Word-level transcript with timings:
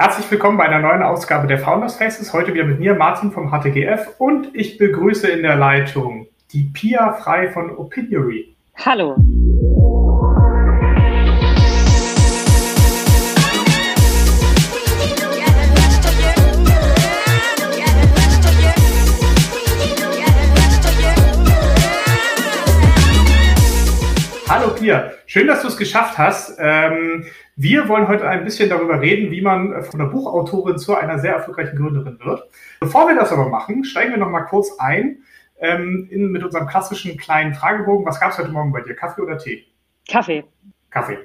Herzlich 0.00 0.30
willkommen 0.30 0.56
bei 0.56 0.62
einer 0.62 0.78
neuen 0.78 1.02
Ausgabe 1.02 1.48
der 1.48 1.58
Founders 1.58 1.96
Faces. 1.96 2.32
Heute 2.32 2.54
wieder 2.54 2.62
mit 2.62 2.78
mir, 2.78 2.94
Martin 2.94 3.32
vom 3.32 3.50
HTGF. 3.50 4.14
Und 4.18 4.54
ich 4.54 4.78
begrüße 4.78 5.26
in 5.26 5.42
der 5.42 5.56
Leitung 5.56 6.28
die 6.52 6.70
Pia 6.72 7.14
Frei 7.14 7.50
von 7.50 7.76
Opiniory. 7.76 8.54
Hallo. 8.76 9.16
Hallo 24.48 24.74
Pia, 24.74 25.10
schön, 25.26 25.48
dass 25.48 25.62
du 25.62 25.68
es 25.68 25.76
geschafft 25.76 26.16
hast. 26.16 26.56
Ähm, 26.60 27.26
wir 27.60 27.88
wollen 27.88 28.06
heute 28.06 28.26
ein 28.28 28.44
bisschen 28.44 28.70
darüber 28.70 29.00
reden, 29.00 29.32
wie 29.32 29.40
man 29.40 29.82
von 29.82 30.00
einer 30.00 30.10
Buchautorin 30.10 30.78
zu 30.78 30.94
einer 30.94 31.18
sehr 31.18 31.34
erfolgreichen 31.34 31.76
Gründerin 31.76 32.16
wird. 32.20 32.48
Bevor 32.78 33.08
wir 33.08 33.16
das 33.16 33.32
aber 33.32 33.48
machen, 33.48 33.82
steigen 33.82 34.12
wir 34.12 34.18
noch 34.18 34.30
mal 34.30 34.44
kurz 34.44 34.78
ein 34.78 35.24
ähm, 35.58 36.06
in, 36.08 36.30
mit 36.30 36.44
unserem 36.44 36.68
klassischen 36.68 37.16
kleinen 37.16 37.54
Fragebogen. 37.54 38.06
Was 38.06 38.20
gab 38.20 38.30
es 38.30 38.38
heute 38.38 38.52
Morgen 38.52 38.70
bei 38.70 38.80
dir? 38.82 38.94
Kaffee 38.94 39.22
oder 39.22 39.38
Tee? 39.38 39.66
Kaffee. 40.08 40.44
Kaffee. 40.90 41.18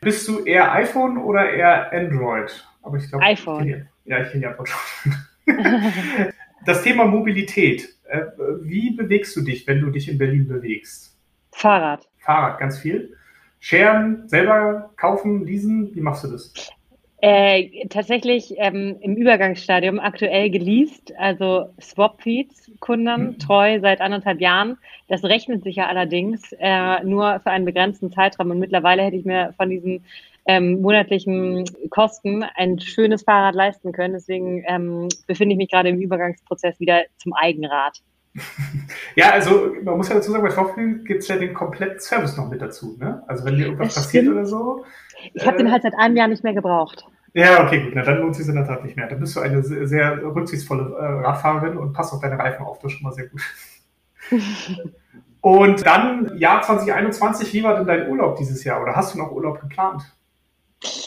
Bist 0.00 0.28
du 0.28 0.44
eher 0.44 0.72
iPhone 0.72 1.18
oder 1.18 1.50
eher 1.50 1.92
Android? 1.92 2.64
Aber 2.82 2.96
ich 2.96 3.08
glaube, 3.08 3.24
iPhone. 3.24 3.68
Ich 3.68 3.76
ja, 4.04 4.20
ich 4.20 4.28
kenne 4.30 4.40
die 4.40 4.46
Antwort 4.46 4.68
schon. 4.68 5.14
das 6.66 6.84
Thema 6.84 7.04
Mobilität. 7.04 7.96
Äh, 8.04 8.26
wie 8.62 8.92
bewegst 8.92 9.34
du 9.34 9.40
dich, 9.40 9.66
wenn 9.66 9.80
du 9.80 9.90
dich 9.90 10.08
in 10.08 10.18
Berlin 10.18 10.46
bewegst? 10.46 11.18
Fahrrad. 11.50 12.08
Fahrrad 12.18 12.60
ganz 12.60 12.78
viel. 12.78 13.16
Scheren, 13.60 14.26
selber 14.28 14.90
kaufen, 14.96 15.44
leasen, 15.44 15.94
wie 15.94 16.00
machst 16.00 16.24
du 16.24 16.28
das? 16.28 16.52
Äh, 17.22 17.86
tatsächlich 17.88 18.54
ähm, 18.56 18.96
im 19.02 19.14
Übergangsstadium 19.14 20.00
aktuell 20.00 20.48
geleast, 20.48 21.12
also 21.18 21.68
Swapfeeds 21.78 22.70
Kunden 22.80 23.22
mhm. 23.22 23.38
treu 23.38 23.78
seit 23.80 24.00
anderthalb 24.00 24.40
Jahren. 24.40 24.78
Das 25.08 25.22
rechnet 25.22 25.62
sich 25.62 25.76
ja 25.76 25.86
allerdings 25.86 26.52
äh, 26.58 27.04
nur 27.04 27.40
für 27.40 27.50
einen 27.50 27.66
begrenzten 27.66 28.10
Zeitraum 28.10 28.50
und 28.50 28.58
mittlerweile 28.58 29.02
hätte 29.02 29.16
ich 29.16 29.26
mir 29.26 29.52
von 29.58 29.68
diesen 29.68 30.02
ähm, 30.46 30.80
monatlichen 30.80 31.66
Kosten 31.90 32.42
ein 32.42 32.80
schönes 32.80 33.22
Fahrrad 33.22 33.54
leisten 33.54 33.92
können. 33.92 34.14
Deswegen 34.14 34.64
ähm, 34.66 35.08
befinde 35.26 35.52
ich 35.52 35.58
mich 35.58 35.70
gerade 35.70 35.90
im 35.90 36.00
Übergangsprozess 36.00 36.80
wieder 36.80 37.02
zum 37.18 37.34
Eigenrad. 37.34 38.00
ja, 39.16 39.30
also 39.30 39.74
man 39.82 39.96
muss 39.96 40.08
ja 40.08 40.14
dazu 40.14 40.30
sagen, 40.30 40.44
bei 40.44 40.50
Vorfilm 40.50 41.04
gibt 41.04 41.22
es 41.22 41.28
ja 41.28 41.36
den 41.36 41.52
kompletten 41.52 41.98
Service 41.98 42.36
noch 42.36 42.48
mit 42.48 42.62
dazu. 42.62 42.96
Ne? 42.98 43.22
Also 43.26 43.44
wenn 43.44 43.56
dir 43.56 43.66
irgendwas 43.66 43.94
das 43.94 44.04
passiert 44.04 44.24
stimmt. 44.24 44.36
oder 44.36 44.46
so. 44.46 44.84
Ich 45.34 45.46
habe 45.46 45.56
äh, 45.56 45.62
den 45.62 45.72
halt 45.72 45.82
seit 45.82 45.94
einem 45.98 46.16
Jahr 46.16 46.28
nicht 46.28 46.44
mehr 46.44 46.54
gebraucht. 46.54 47.04
Ja, 47.32 47.64
okay, 47.64 47.82
gut. 47.84 47.92
Na, 47.94 48.02
dann 48.02 48.18
lohnt 48.18 48.32
es 48.32 48.38
sich 48.38 48.48
in 48.48 48.54
der 48.54 48.66
Tat 48.66 48.84
nicht 48.84 48.96
mehr. 48.96 49.08
Dann 49.08 49.20
bist 49.20 49.36
du 49.36 49.40
eine 49.40 49.62
sehr, 49.62 49.86
sehr 49.86 50.22
rücksichtsvolle 50.22 50.96
äh, 50.96 51.26
Radfahrerin 51.26 51.76
und 51.76 51.92
passt 51.92 52.12
auf 52.12 52.20
deine 52.20 52.38
Reifen 52.38 52.64
auf. 52.64 52.78
Das 52.78 52.92
ist 52.92 52.98
schon 52.98 53.04
mal 53.04 53.12
sehr 53.12 53.28
gut. 53.28 53.42
und 55.40 55.86
dann, 55.86 56.36
Jahr 56.38 56.62
2021, 56.62 57.52
wie 57.52 57.62
war 57.62 57.76
denn 57.76 57.86
dein 57.86 58.08
Urlaub 58.08 58.36
dieses 58.36 58.64
Jahr? 58.64 58.82
Oder 58.82 58.96
hast 58.96 59.14
du 59.14 59.18
noch 59.18 59.30
Urlaub 59.30 59.60
geplant? 59.60 60.02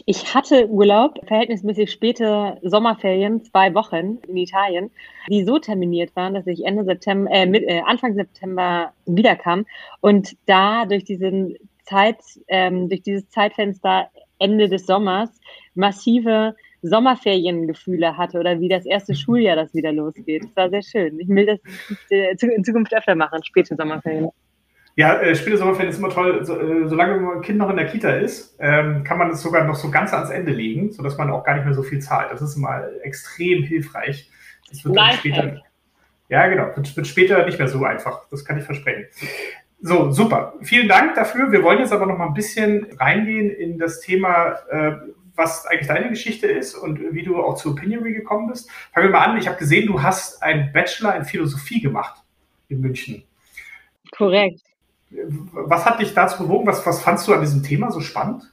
Ich 0.05 0.35
hatte 0.35 0.67
Urlaub, 0.67 1.19
verhältnismäßig 1.25 1.91
späte 1.91 2.59
Sommerferien, 2.61 3.43
zwei 3.43 3.73
Wochen 3.73 4.19
in 4.27 4.37
Italien, 4.37 4.91
die 5.29 5.43
so 5.43 5.57
terminiert 5.57 6.15
waren, 6.15 6.35
dass 6.35 6.45
ich 6.45 6.63
Ende 6.65 6.83
September, 6.83 7.31
äh, 7.31 7.45
äh, 7.45 7.81
Anfang 7.81 8.13
September 8.13 8.93
wiederkam 9.05 9.65
und 9.99 10.35
da 10.45 10.85
durch 10.85 11.05
diesen 11.05 11.55
Zeit, 11.85 12.17
ähm, 12.49 12.87
durch 12.87 13.01
dieses 13.01 13.27
Zeitfenster 13.29 14.09
Ende 14.37 14.69
des 14.69 14.85
Sommers 14.85 15.29
massive 15.73 16.55
Sommerferiengefühle 16.83 18.17
hatte 18.17 18.39
oder 18.39 18.59
wie 18.59 18.69
das 18.69 18.85
erste 18.85 19.15
Schuljahr 19.15 19.55
das 19.55 19.73
wieder 19.73 19.91
losgeht. 19.91 20.43
Das 20.43 20.55
war 20.55 20.69
sehr 20.69 20.83
schön. 20.83 21.19
Ich 21.19 21.29
will 21.29 21.45
das 21.45 21.59
in 22.09 22.63
Zukunft 22.63 22.93
öfter 22.93 23.15
machen, 23.15 23.43
späte 23.43 23.75
Sommerferien. 23.75 24.29
Ja, 24.95 25.19
äh, 25.19 25.35
späte 25.35 25.57
Sommerferien 25.57 25.91
ist 25.91 25.97
immer 25.97 26.09
toll. 26.09 26.45
So, 26.45 26.59
äh, 26.59 26.87
solange 26.87 27.35
ein 27.35 27.41
Kind 27.41 27.57
noch 27.57 27.69
in 27.69 27.77
der 27.77 27.87
Kita 27.87 28.11
ist, 28.11 28.55
ähm, 28.59 29.03
kann 29.03 29.17
man 29.17 29.31
es 29.31 29.41
sogar 29.41 29.63
noch 29.65 29.75
so 29.75 29.89
ganz 29.89 30.13
ans 30.13 30.29
Ende 30.29 30.51
legen, 30.51 30.91
sodass 30.91 31.17
man 31.17 31.31
auch 31.31 31.43
gar 31.43 31.55
nicht 31.55 31.65
mehr 31.65 31.73
so 31.73 31.81
viel 31.81 31.99
zahlt. 31.99 32.31
Das 32.31 32.41
ist 32.41 32.55
immer 32.55 32.83
extrem 33.01 33.63
hilfreich. 33.63 34.29
Das 34.69 34.85
wird 34.85 34.95
dann 34.95 35.11
später, 35.13 35.61
ja, 36.29 36.47
genau, 36.47 36.75
wird, 36.75 36.95
wird 36.95 37.07
später 37.07 37.45
nicht 37.45 37.57
mehr 37.57 37.67
so 37.67 37.83
einfach. 37.83 38.27
Das 38.29 38.45
kann 38.45 38.57
ich 38.57 38.65
versprechen. 38.65 39.05
So, 39.81 40.11
super. 40.11 40.53
Vielen 40.61 40.87
Dank 40.87 41.15
dafür. 41.15 41.51
Wir 41.51 41.63
wollen 41.63 41.79
jetzt 41.79 41.91
aber 41.91 42.05
noch 42.05 42.17
mal 42.17 42.27
ein 42.27 42.33
bisschen 42.33 42.87
reingehen 42.99 43.49
in 43.49 43.79
das 43.79 43.99
Thema, 43.99 44.59
äh, 44.69 44.93
was 45.35 45.65
eigentlich 45.65 45.87
deine 45.87 46.09
Geschichte 46.09 46.47
ist 46.47 46.75
und 46.75 47.13
wie 47.13 47.23
du 47.23 47.41
auch 47.43 47.55
zu 47.55 47.71
Opinionary 47.71 48.13
gekommen 48.13 48.47
bist. 48.47 48.69
Fangen 48.93 49.07
wir 49.07 49.11
mal 49.11 49.25
an. 49.25 49.37
Ich 49.37 49.47
habe 49.47 49.57
gesehen, 49.57 49.87
du 49.87 50.01
hast 50.01 50.41
einen 50.43 50.71
Bachelor 50.71 51.15
in 51.15 51.25
Philosophie 51.25 51.81
gemacht 51.81 52.23
in 52.69 52.79
München. 52.79 53.23
Korrekt. 54.15 54.61
Was 55.53 55.85
hat 55.85 55.99
dich 55.99 56.13
dazu 56.13 56.43
bewogen? 56.43 56.67
Was, 56.67 56.85
was 56.85 57.01
fandst 57.01 57.27
du 57.27 57.33
an 57.33 57.41
diesem 57.41 57.63
Thema 57.63 57.91
so 57.91 57.99
spannend? 57.99 58.43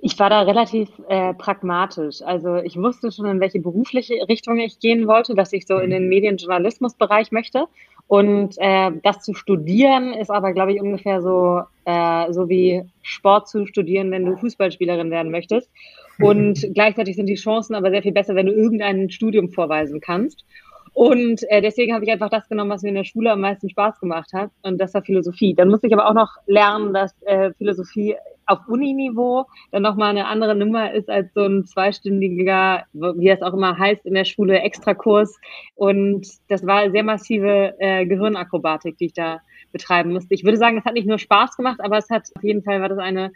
Ich 0.00 0.18
war 0.20 0.30
da 0.30 0.42
relativ 0.42 0.90
äh, 1.08 1.34
pragmatisch. 1.34 2.22
Also 2.22 2.56
ich 2.56 2.76
wusste 2.76 3.10
schon, 3.10 3.26
in 3.26 3.40
welche 3.40 3.58
berufliche 3.58 4.14
Richtung 4.28 4.58
ich 4.58 4.78
gehen 4.78 5.08
wollte, 5.08 5.34
dass 5.34 5.52
ich 5.52 5.66
so 5.66 5.78
in 5.78 5.90
den 5.90 6.08
Medienjournalismusbereich 6.08 7.32
möchte. 7.32 7.66
Und 8.06 8.54
äh, 8.58 8.92
das 9.02 9.20
zu 9.20 9.34
studieren 9.34 10.14
ist 10.14 10.30
aber, 10.30 10.52
glaube 10.52 10.72
ich, 10.72 10.80
ungefähr 10.80 11.20
so, 11.20 11.62
äh, 11.84 12.32
so 12.32 12.48
wie 12.48 12.84
Sport 13.02 13.48
zu 13.48 13.66
studieren, 13.66 14.10
wenn 14.12 14.24
du 14.24 14.36
Fußballspielerin 14.36 15.10
werden 15.10 15.32
möchtest. 15.32 15.68
Und 16.20 16.66
gleichzeitig 16.74 17.16
sind 17.16 17.26
die 17.26 17.34
Chancen 17.34 17.74
aber 17.74 17.90
sehr 17.90 18.02
viel 18.02 18.12
besser, 18.12 18.34
wenn 18.34 18.46
du 18.46 18.52
irgendein 18.52 19.10
Studium 19.10 19.50
vorweisen 19.50 20.00
kannst. 20.00 20.44
Und 20.92 21.42
äh, 21.50 21.60
deswegen 21.60 21.94
habe 21.94 22.04
ich 22.04 22.10
einfach 22.10 22.30
das 22.30 22.48
genommen, 22.48 22.70
was 22.70 22.82
mir 22.82 22.90
in 22.90 22.94
der 22.94 23.04
Schule 23.04 23.32
am 23.32 23.40
meisten 23.40 23.68
Spaß 23.68 24.00
gemacht 24.00 24.32
hat. 24.32 24.50
Und 24.62 24.78
das 24.78 24.94
war 24.94 25.02
Philosophie. 25.02 25.54
Dann 25.54 25.68
musste 25.68 25.86
ich 25.86 25.92
aber 25.92 26.08
auch 26.08 26.14
noch 26.14 26.36
lernen, 26.46 26.92
dass 26.92 27.14
äh, 27.22 27.52
Philosophie 27.54 28.16
auf 28.46 28.66
Uniniveau 28.66 29.46
dann 29.70 29.82
nochmal 29.82 30.10
eine 30.10 30.26
andere 30.26 30.54
Nummer 30.54 30.92
ist 30.92 31.10
als 31.10 31.32
so 31.34 31.44
ein 31.44 31.66
zweistündiger, 31.66 32.84
wie 32.92 33.28
es 33.28 33.42
auch 33.42 33.52
immer 33.52 33.78
heißt 33.78 34.06
in 34.06 34.14
der 34.14 34.24
Schule, 34.24 34.60
Extrakurs. 34.60 35.38
Und 35.74 36.26
das 36.48 36.66
war 36.66 36.90
sehr 36.90 37.04
massive 37.04 37.74
äh, 37.78 38.06
Gehirnakrobatik, 38.06 38.96
die 38.96 39.06
ich 39.06 39.12
da 39.12 39.40
betreiben 39.70 40.12
musste. 40.12 40.34
Ich 40.34 40.44
würde 40.44 40.56
sagen, 40.56 40.78
es 40.78 40.84
hat 40.84 40.94
nicht 40.94 41.06
nur 41.06 41.18
Spaß 41.18 41.56
gemacht, 41.56 41.80
aber 41.80 41.98
es 41.98 42.08
hat 42.08 42.28
auf 42.34 42.42
jeden 42.42 42.62
Fall 42.62 42.80
war 42.80 42.88
das 42.88 42.98
eine 42.98 43.32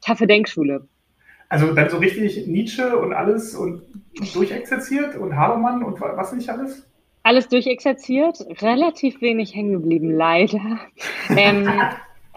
taffe 0.00 0.26
Denkschule. 0.26 0.88
Also 1.48 1.72
dann 1.72 1.88
so 1.88 1.98
richtig 1.98 2.46
Nietzsche 2.46 2.96
und 2.98 3.12
alles 3.12 3.54
und 3.54 3.82
durchexerziert 4.34 5.16
und 5.16 5.36
Habermann 5.36 5.82
und 5.82 6.00
was 6.00 6.32
nicht 6.32 6.48
alles? 6.50 6.86
Alles 7.22 7.48
durchexerziert, 7.48 8.38
relativ 8.62 9.20
wenig 9.20 9.54
hängen 9.54 9.72
geblieben, 9.72 10.10
leider. 10.10 10.80
ähm, 11.36 11.68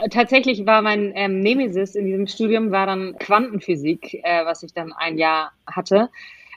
tatsächlich 0.10 0.66
war 0.66 0.82
mein 0.82 1.12
ähm, 1.16 1.40
Nemesis 1.40 1.96
in 1.96 2.06
diesem 2.06 2.28
Studium 2.28 2.72
war 2.72 2.86
dann 2.86 3.16
Quantenphysik, 3.20 4.16
äh, 4.24 4.46
was 4.46 4.64
ich 4.64 4.74
dann 4.74 4.94
ein 4.94 5.18
Jahr 5.18 5.52
hatte. 5.68 6.10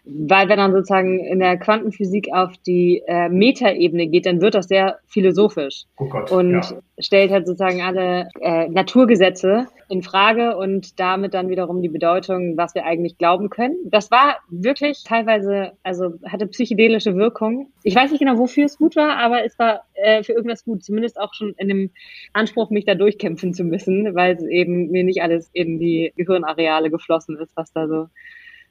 Weil 0.05 0.49
wenn 0.49 0.59
man 0.59 0.73
sozusagen 0.73 1.21
in 1.21 1.39
der 1.39 1.57
Quantenphysik 1.59 2.29
auf 2.33 2.57
die 2.67 3.03
äh, 3.07 3.29
Metaebene 3.29 4.09
geht, 4.09 4.27
dann 4.27 4.41
wird 4.41 4.55
das 4.55 4.67
sehr 4.67 4.99
philosophisch 5.07 5.85
oh 5.97 6.09
Gott, 6.09 6.33
und 6.33 6.55
ja. 6.55 6.81
stellt 6.99 7.31
halt 7.31 7.47
sozusagen 7.47 7.83
alle 7.83 8.29
äh, 8.41 8.69
Naturgesetze 8.69 9.69
in 9.89 10.03
Frage 10.03 10.57
und 10.57 10.99
damit 10.99 11.35
dann 11.35 11.51
wiederum 11.51 11.83
die 11.83 11.89
Bedeutung, 11.89 12.57
was 12.57 12.75
wir 12.75 12.85
eigentlich 12.85 13.17
glauben 13.17 13.49
können. 13.49 13.77
Das 13.85 14.11
war 14.11 14.39
wirklich 14.49 15.05
teilweise, 15.05 15.73
also 15.85 16.15
hatte 16.27 16.49
psychedelische 16.49 17.15
Wirkung. 17.15 17.69
Ich 17.85 17.95
weiß 17.95 18.11
nicht 18.11 18.21
genau, 18.21 18.39
wofür 18.39 18.65
es 18.65 18.79
gut 18.79 18.97
war, 18.97 19.19
aber 19.19 19.45
es 19.45 19.57
war 19.59 19.83
äh, 19.95 20.25
für 20.25 20.33
irgendwas 20.33 20.65
gut, 20.65 20.83
zumindest 20.83 21.21
auch 21.21 21.33
schon 21.33 21.55
in 21.59 21.69
dem 21.69 21.91
Anspruch, 22.33 22.71
mich 22.71 22.87
da 22.87 22.97
durchkämpfen 22.97 23.55
zu 23.55 23.63
müssen, 23.63 24.17
weil 24.17 24.35
es 24.35 24.43
eben 24.43 24.91
mir 24.91 25.05
nicht 25.05 25.23
alles 25.23 25.49
in 25.53 25.79
die 25.79 26.13
Gehirnareale 26.17 26.91
geflossen 26.91 27.39
ist, 27.39 27.57
was 27.57 27.73
da 27.73 27.87
so 27.87 28.07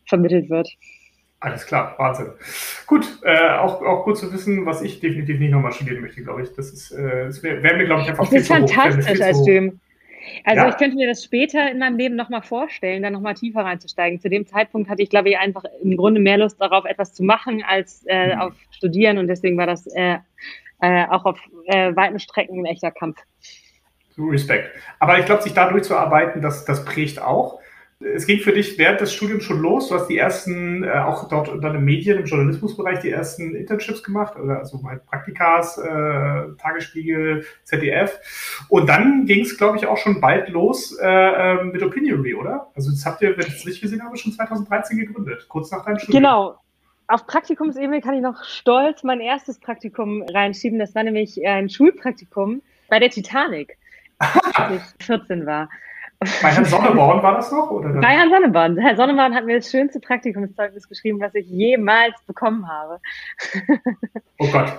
vermittelt 0.06 0.50
wird. 0.50 0.68
Alles 1.42 1.66
klar, 1.66 1.96
Wahnsinn. 1.98 2.28
Gut, 2.86 3.20
äh, 3.24 3.58
auch, 3.58 3.82
auch 3.82 4.06
gut 4.06 4.18
zu 4.18 4.32
wissen, 4.32 4.68
was 4.68 4.84
ich 4.84 5.00
definitiv 5.00 5.40
nicht 5.40 5.52
nochmal 5.52 5.72
studieren 5.72 6.02
möchte, 6.02 6.22
glaube 6.22 6.44
ich. 6.44 6.54
Das 6.54 6.72
ist, 6.72 6.92
äh, 6.92 7.26
das 7.26 7.42
wäre 7.42 7.64
wär 7.64 7.78
mir, 7.78 7.86
glaube 7.86 8.04
ich, 8.04 8.10
einfach 8.10 8.26
das 8.26 8.30
viel 8.30 8.40
ist 8.40 8.48
zu 8.48 8.54
fantastisch 8.54 9.20
hoch. 9.20 9.26
als 9.26 9.38
Studium. 9.38 9.80
Also 10.46 10.62
ja. 10.62 10.70
ich 10.70 10.78
könnte 10.78 10.96
mir 10.96 11.08
das 11.08 11.24
später 11.24 11.72
in 11.72 11.80
meinem 11.80 11.98
Leben 11.98 12.16
nochmal 12.16 12.44
vorstellen, 12.44 13.02
dann 13.02 13.14
nochmal 13.14 13.34
tiefer 13.34 13.62
reinzusteigen. 13.62 14.20
Zu 14.20 14.30
dem 14.30 14.46
Zeitpunkt 14.46 14.88
hatte 14.88 15.02
ich, 15.02 15.10
glaube 15.10 15.30
ich, 15.30 15.40
einfach 15.40 15.64
im 15.82 15.98
Grunde 15.98 16.22
mehr 16.22 16.38
Lust 16.38 16.62
darauf, 16.62 16.86
etwas 16.86 17.14
zu 17.14 17.24
machen, 17.24 17.64
als 17.68 18.06
äh, 18.08 18.36
mhm. 18.36 18.42
auf 18.42 18.54
Studieren. 18.70 19.18
Und 19.18 19.28
deswegen 19.28 19.58
war 19.58 19.66
das 19.66 19.88
äh, 19.88 20.18
äh, 20.80 21.06
auch 21.08 21.26
auf 21.26 21.40
äh, 21.66 21.96
weiten 21.96 22.20
Strecken 22.20 22.60
ein 22.60 22.66
echter 22.66 22.92
Kampf. 22.92 23.18
Respekt. 24.18 24.70
Aber 25.00 25.18
ich 25.18 25.26
glaube, 25.26 25.42
sich 25.42 25.54
da 25.54 25.72
durchzuarbeiten, 25.72 26.42
das, 26.42 26.66
das 26.66 26.86
prägt 26.86 27.20
auch. 27.20 27.61
Es 28.04 28.26
ging 28.26 28.40
für 28.40 28.52
dich 28.52 28.78
während 28.78 29.02
des 29.02 29.14
Studiums 29.14 29.44
schon 29.44 29.62
los. 29.62 29.90
Du 29.90 29.96
hast 29.96 30.08
die 30.08 30.18
ersten, 30.18 30.84
äh, 30.84 30.90
auch 30.90 31.28
dort 31.30 31.52
dann 31.64 31.76
im 31.76 31.86
Medien, 31.86 32.18
im 32.18 32.26
Journalismusbereich, 32.26 33.00
die 33.00 33.12
ersten 33.12 33.56
Internships 33.56 34.04
gemacht, 34.04 34.38
oder 34.38 34.60
also 34.60 34.78
mal 34.80 35.00
Praktikas, 35.00 35.78
äh, 35.78 36.56
Tagesspiegel, 36.58 37.46
ZDF. 37.64 38.20
Und 38.70 38.90
dann 38.90 39.26
ging 39.26 39.42
es, 39.42 39.58
glaube 39.58 39.78
ich, 39.78 39.86
auch 39.86 39.98
schon 39.98 40.20
bald 40.20 40.50
los 40.50 40.98
äh, 41.00 41.08
ähm, 41.08 41.72
mit 41.72 41.84
Opinionary, 41.84 42.34
oder? 42.34 42.72
Also 42.76 42.92
das 42.92 43.06
habt 43.06 43.22
ihr, 43.22 43.38
wenn 43.38 43.48
ich 43.48 43.56
es 43.56 43.66
richtig 43.66 43.82
gesehen 43.82 44.04
habe, 44.04 44.18
schon 44.18 44.32
2013 44.32 44.98
gegründet, 44.98 45.46
kurz 45.48 45.72
nach 45.72 45.86
deinem 45.86 46.00
Studium. 46.00 46.24
Genau. 46.24 46.58
Auf 47.08 47.28
Praktikumsebene 47.28 48.00
kann 48.00 48.14
ich 48.14 48.22
noch 48.22 48.44
stolz 48.46 49.04
mein 49.04 49.20
erstes 49.20 49.60
Praktikum 49.60 50.24
reinschieben. 50.24 50.80
Das 50.80 50.96
war 50.96 51.04
nämlich 51.04 51.46
ein 51.46 51.70
Schulpraktikum 51.70 52.62
bei 52.88 53.00
der 53.00 53.10
Titanic, 53.10 53.78
als 54.18 54.76
ich 54.76 54.82
14 55.06 55.46
war. 55.46 55.70
Bei 56.22 56.52
Herrn 56.52 56.66
Sonneborn 56.66 57.24
war 57.24 57.34
das 57.34 57.52
noch? 57.52 57.72
Oder? 57.72 58.00
Bei 58.00 58.10
Herrn 58.10 58.30
Sonneborn. 58.30 58.78
Herr 58.78 58.96
Sonneborn 58.96 59.34
hat 59.34 59.44
mir 59.44 59.56
das 59.56 59.72
schönste 59.72 60.00
Praktikumszeugnis 60.00 60.88
geschrieben, 60.88 61.20
was 61.20 61.34
ich 61.34 61.48
jemals 61.48 62.14
bekommen 62.28 62.68
habe. 62.68 63.00
Oh 64.38 64.48
Gott. 64.52 64.78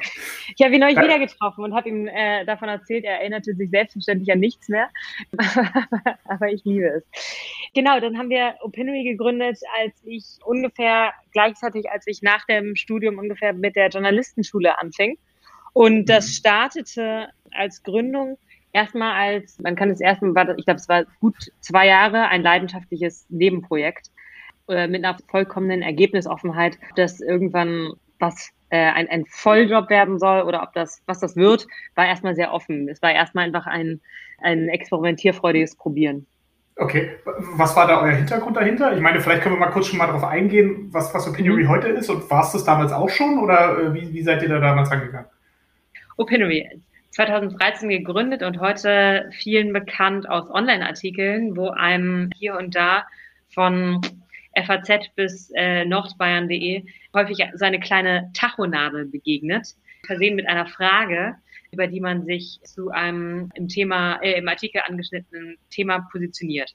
Ich 0.56 0.64
habe 0.64 0.74
ihn 0.74 0.80
neulich 0.80 0.98
wieder 0.98 1.18
getroffen 1.18 1.64
und 1.64 1.74
habe 1.74 1.88
ihm 1.88 2.06
äh, 2.06 2.44
davon 2.44 2.68
erzählt, 2.68 3.04
er 3.04 3.18
erinnerte 3.18 3.54
sich 3.54 3.70
selbstverständlich 3.70 4.30
an 4.30 4.38
nichts 4.38 4.68
mehr. 4.68 4.88
Aber 6.28 6.46
ich 6.48 6.64
liebe 6.64 6.86
es. 6.86 7.04
Genau, 7.74 7.98
dann 7.98 8.18
haben 8.18 8.30
wir 8.30 8.54
Opinory 8.60 9.02
gegründet, 9.02 9.58
als 9.80 9.94
ich 10.04 10.24
ungefähr 10.44 11.12
gleichzeitig, 11.32 11.90
als 11.90 12.06
ich 12.06 12.22
nach 12.22 12.46
dem 12.46 12.76
Studium 12.76 13.18
ungefähr 13.18 13.52
mit 13.52 13.74
der 13.74 13.88
Journalistenschule 13.88 14.78
anfing. 14.78 15.18
Und 15.72 16.06
das 16.06 16.26
mhm. 16.26 16.32
startete 16.32 17.28
als 17.50 17.82
Gründung 17.82 18.38
erstmal 18.72 19.12
als, 19.14 19.58
man 19.60 19.76
kann 19.76 19.90
es 19.90 20.00
erstmal, 20.00 20.54
ich 20.58 20.64
glaube, 20.64 20.78
es 20.78 20.88
war 20.88 21.04
gut 21.20 21.52
zwei 21.60 21.86
Jahre 21.86 22.28
ein 22.28 22.42
leidenschaftliches 22.42 23.26
Nebenprojekt 23.28 24.10
äh, 24.68 24.86
mit 24.88 25.04
einer 25.04 25.16
vollkommenen 25.28 25.82
Ergebnisoffenheit, 25.82 26.78
dass 26.96 27.20
irgendwann 27.20 27.92
was 28.18 28.50
äh, 28.70 28.78
ein, 28.78 29.08
ein 29.08 29.26
Volljob 29.26 29.90
werden 29.90 30.18
soll 30.18 30.42
oder 30.42 30.62
ob 30.62 30.72
das, 30.72 31.02
was 31.06 31.20
das 31.20 31.36
wird, 31.36 31.66
war 31.94 32.06
erstmal 32.06 32.34
sehr 32.34 32.52
offen. 32.52 32.88
Es 32.88 33.02
war 33.02 33.12
erstmal 33.12 33.44
einfach 33.44 33.66
ein, 33.66 34.00
ein 34.40 34.68
experimentierfreudiges 34.68 35.76
Probieren. 35.76 36.26
Okay, 36.76 37.10
was 37.56 37.76
war 37.76 37.86
da 37.86 38.00
euer 38.00 38.12
Hintergrund 38.12 38.56
dahinter? 38.56 38.94
Ich 38.94 39.02
meine, 39.02 39.20
vielleicht 39.20 39.42
können 39.42 39.56
wir 39.56 39.60
mal 39.60 39.70
kurz 39.70 39.88
schon 39.88 39.98
mal 39.98 40.06
darauf 40.06 40.24
eingehen, 40.24 40.88
was, 40.90 41.12
was 41.12 41.28
Opinory 41.28 41.64
mhm. 41.64 41.68
heute 41.68 41.88
ist 41.88 42.08
und 42.08 42.30
war 42.30 42.44
es 42.44 42.52
das 42.52 42.64
damals 42.64 42.92
auch 42.92 43.10
schon 43.10 43.38
oder 43.38 43.78
äh, 43.78 43.94
wie, 43.94 44.12
wie 44.12 44.22
seid 44.22 44.42
ihr 44.42 44.48
da 44.48 44.58
damals 44.58 44.90
angegangen? 44.90 45.26
Opinory 46.16 46.80
2013 47.12 47.90
gegründet 47.90 48.42
und 48.42 48.58
heute 48.58 49.28
vielen 49.32 49.72
bekannt 49.72 50.28
aus 50.28 50.50
Online-Artikeln, 50.50 51.56
wo 51.56 51.68
einem 51.68 52.30
hier 52.34 52.56
und 52.56 52.74
da 52.74 53.06
von 53.50 54.00
FAZ 54.56 55.14
bis 55.14 55.50
äh, 55.54 55.84
nordbayern.de 55.84 56.84
häufig 57.14 57.44
so 57.54 57.64
eine 57.64 57.80
kleine 57.80 58.30
Tachonadel 58.34 59.06
begegnet, 59.06 59.68
versehen 60.06 60.36
mit 60.36 60.48
einer 60.48 60.66
Frage, 60.66 61.36
über 61.70 61.86
die 61.86 62.00
man 62.00 62.24
sich 62.24 62.60
zu 62.64 62.90
einem 62.90 63.50
im 63.54 63.68
Thema, 63.68 64.16
äh, 64.22 64.38
im 64.38 64.48
Artikel 64.48 64.80
angeschnittenen 64.86 65.56
Thema 65.70 66.08
positioniert. 66.10 66.70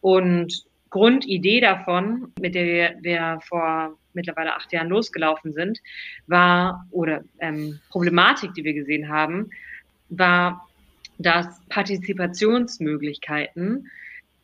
Und 0.00 0.64
Grundidee 0.90 1.60
davon, 1.60 2.32
mit 2.38 2.54
der 2.54 2.96
wir 3.00 3.38
vor 3.48 3.96
mittlerweile 4.14 4.54
acht 4.54 4.72
Jahren 4.72 4.88
losgelaufen 4.88 5.52
sind, 5.52 5.80
war, 6.26 6.86
oder 6.90 7.22
ähm, 7.40 7.80
Problematik, 7.90 8.54
die 8.54 8.64
wir 8.64 8.72
gesehen 8.74 9.08
haben, 9.08 9.50
war, 10.08 10.68
dass 11.18 11.60
Partizipationsmöglichkeiten 11.68 13.90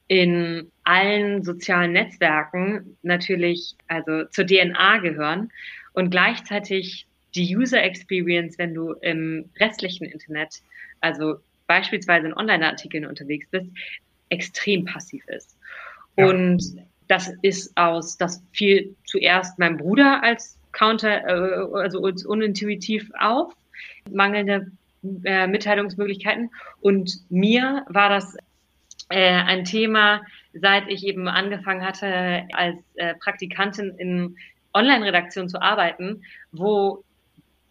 in 0.06 0.70
allen 0.84 1.42
sozialen 1.44 1.92
Netzwerken 1.92 2.96
natürlich 3.02 3.74
also 3.88 4.24
zur 4.24 4.46
DNA 4.46 4.98
gehören 4.98 5.50
und 5.92 6.10
gleichzeitig 6.10 7.06
die 7.34 7.56
User 7.56 7.82
Experience, 7.82 8.58
wenn 8.58 8.74
du 8.74 8.92
im 9.02 9.50
restlichen 9.60 10.06
Internet, 10.06 10.62
also 11.00 11.36
beispielsweise 11.66 12.28
in 12.28 12.34
Online-Artikeln 12.34 13.04
unterwegs 13.04 13.46
bist, 13.50 13.66
extrem 14.30 14.86
passiv 14.86 15.22
ist. 15.28 15.58
Ja. 16.16 16.26
Und 16.26 16.62
das 17.08 17.32
ist 17.42 17.76
aus, 17.76 18.16
das 18.16 18.42
fiel 18.52 18.94
zuerst 19.04 19.58
meinem 19.58 19.78
Bruder 19.78 20.22
als 20.22 20.58
Counter, 20.72 21.26
äh, 21.26 21.78
also 21.78 22.00
unintuitiv 22.00 23.10
auf, 23.18 23.52
mangelnde 24.10 24.70
äh, 25.24 25.46
Mitteilungsmöglichkeiten. 25.46 26.50
Und 26.80 27.18
mir 27.30 27.84
war 27.88 28.10
das 28.10 28.36
äh, 29.08 29.32
ein 29.32 29.64
Thema, 29.64 30.22
seit 30.52 30.88
ich 30.88 31.04
eben 31.04 31.28
angefangen 31.28 31.84
hatte, 31.84 32.44
als 32.52 32.76
äh, 32.96 33.14
Praktikantin 33.14 33.94
in 33.98 34.36
Online-Redaktion 34.74 35.48
zu 35.48 35.60
arbeiten, 35.62 36.22
wo 36.52 37.04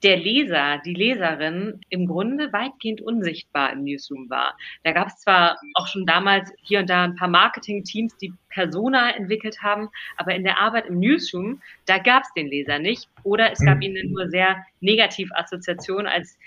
der 0.03 0.17
Leser, 0.17 0.79
die 0.85 0.93
Leserin 0.93 1.81
im 1.89 2.05
Grunde 2.05 2.53
weitgehend 2.53 3.01
unsichtbar 3.01 3.71
im 3.73 3.83
Newsroom 3.83 4.29
war. 4.29 4.55
Da 4.83 4.91
gab 4.91 5.07
es 5.07 5.17
zwar 5.19 5.57
auch 5.73 5.87
schon 5.87 6.05
damals 6.05 6.51
hier 6.61 6.79
und 6.79 6.89
da 6.89 7.03
ein 7.03 7.15
paar 7.15 7.27
Marketing-Teams, 7.27 8.15
die 8.17 8.33
Persona 8.49 9.15
entwickelt 9.15 9.61
haben, 9.63 9.89
aber 10.17 10.35
in 10.35 10.43
der 10.43 10.59
Arbeit 10.59 10.85
im 10.85 10.99
Newsroom, 10.99 11.61
da 11.85 11.97
gab 11.97 12.23
es 12.23 12.33
den 12.33 12.47
Leser 12.47 12.79
nicht 12.79 13.09
oder 13.23 13.51
es 13.51 13.59
gab 13.59 13.81
ihnen 13.81 14.11
nur 14.11 14.29
sehr 14.29 14.63
negativ 14.81 15.29
Assoziationen 15.33 16.07
als 16.07 16.37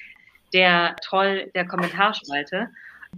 der 0.52 0.96
Troll 1.02 1.50
der 1.54 1.66
Kommentarspalte. 1.66 2.68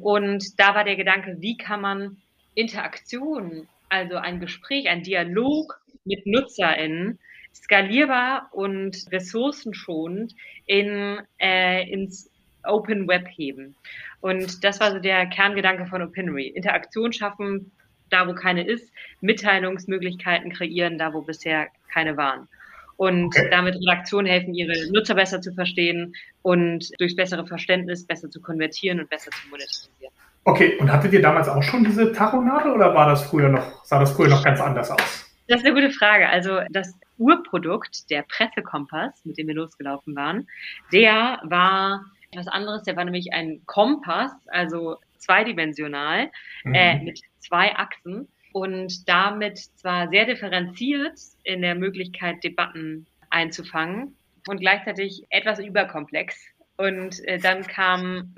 Und 0.01 0.59
da 0.59 0.75
war 0.75 0.85
der 0.85 0.97
Gedanke, 0.97 1.37
wie 1.41 1.57
kann 1.57 1.83
man 1.83 2.17
Interaktion, 2.55 3.69
also 3.91 4.17
ein 4.17 4.41
Gespräch, 4.41 4.89
ein 4.89 5.03
Dialog 5.03 5.79
mit 6.05 6.27
NutzerInnen 6.27 7.19
skalierbar 7.55 8.49
und 8.53 8.97
ressourcenschonend 9.11 10.35
in, 10.67 11.19
äh, 11.39 11.89
ins 11.91 12.31
Open 12.65 13.09
Web 13.09 13.27
heben. 13.29 13.75
Und 14.21 14.63
das 14.63 14.81
war 14.81 14.93
so 14.93 14.99
der 14.99 15.27
Kerngedanke 15.27 15.87
von 15.87 16.03
Opinory. 16.03 16.49
Interaktion 16.49 17.13
schaffen, 17.13 17.73
da 18.11 18.29
wo 18.29 18.35
keine 18.35 18.65
ist, 18.65 18.93
Mitteilungsmöglichkeiten 19.21 20.53
kreieren, 20.53 20.99
da 20.99 21.13
wo 21.13 21.23
bisher 21.23 21.69
keine 21.93 22.17
waren. 22.17 22.49
Und 22.97 23.35
okay. 23.35 23.49
damit 23.51 23.75
Redaktionen 23.75 24.27
helfen, 24.27 24.55
ihre 24.55 24.93
Nutzer 24.93 25.15
besser 25.15 25.41
zu 25.41 25.53
verstehen 25.55 26.15
und 26.43 26.89
durch 27.01 27.17
bessere 27.17 27.47
Verständnis 27.47 28.07
besser 28.07 28.31
zu 28.31 28.41
konvertieren 28.41 29.01
und 29.01 29.11
besser 29.11 29.31
zu 29.33 29.49
monetarisieren. 29.49 30.13
Okay, 30.45 30.77
und 30.79 30.93
hattet 30.93 31.13
ihr 31.13 31.23
damals 31.23 31.49
auch 31.49 31.63
schon 31.63 31.85
diese 31.85 32.13
Tachonadel 32.13 32.73
oder 32.73 32.95
war 32.95 33.09
das 33.09 33.25
früher 33.25 33.49
noch, 33.49 33.85
sah 33.85 33.99
das 33.99 34.13
früher 34.13 34.29
noch 34.29 34.45
ganz 34.45 34.61
anders 34.61 34.91
aus? 34.91 35.33
Das 35.49 35.61
ist 35.61 35.67
eine 35.67 35.75
gute 35.75 35.91
Frage. 35.91 36.29
Also 36.29 36.61
das 36.71 36.95
Urprodukt, 37.23 38.11
der 38.11 38.23
Pressekompass, 38.23 39.25
mit 39.25 39.39
dem 39.39 39.47
wir 39.49 39.55
losgelaufen 39.55 40.17
waren, 40.17 40.49
der 40.93 41.41
war 41.45 42.05
etwas 42.33 42.49
anderes. 42.49 42.83
Der 42.83 42.97
war 42.97 43.05
nämlich 43.05 43.33
ein 43.33 43.63
Kompass, 43.67 44.33
also 44.49 44.97
zweidimensional, 45.19 46.31
mhm. 46.65 46.75
äh, 46.75 46.99
mit 46.99 47.21
zwei 47.39 47.77
Achsen 47.77 48.29
und 48.53 49.09
damit 49.09 49.59
zwar 49.59 50.09
sehr 50.09 50.27
differenziert 50.27 51.19
in 51.45 51.63
der 51.63 51.75
Möglichkeit, 51.75 52.43
Debatten 52.43 53.07
einzufangen 53.31 54.17
und 54.49 54.61
gleichzeitig 54.61 55.25
etwas 55.31 55.59
überkomplex. 55.61 56.37
Und 56.77 57.25
äh, 57.27 57.39
dann 57.39 57.63
kam 57.63 58.35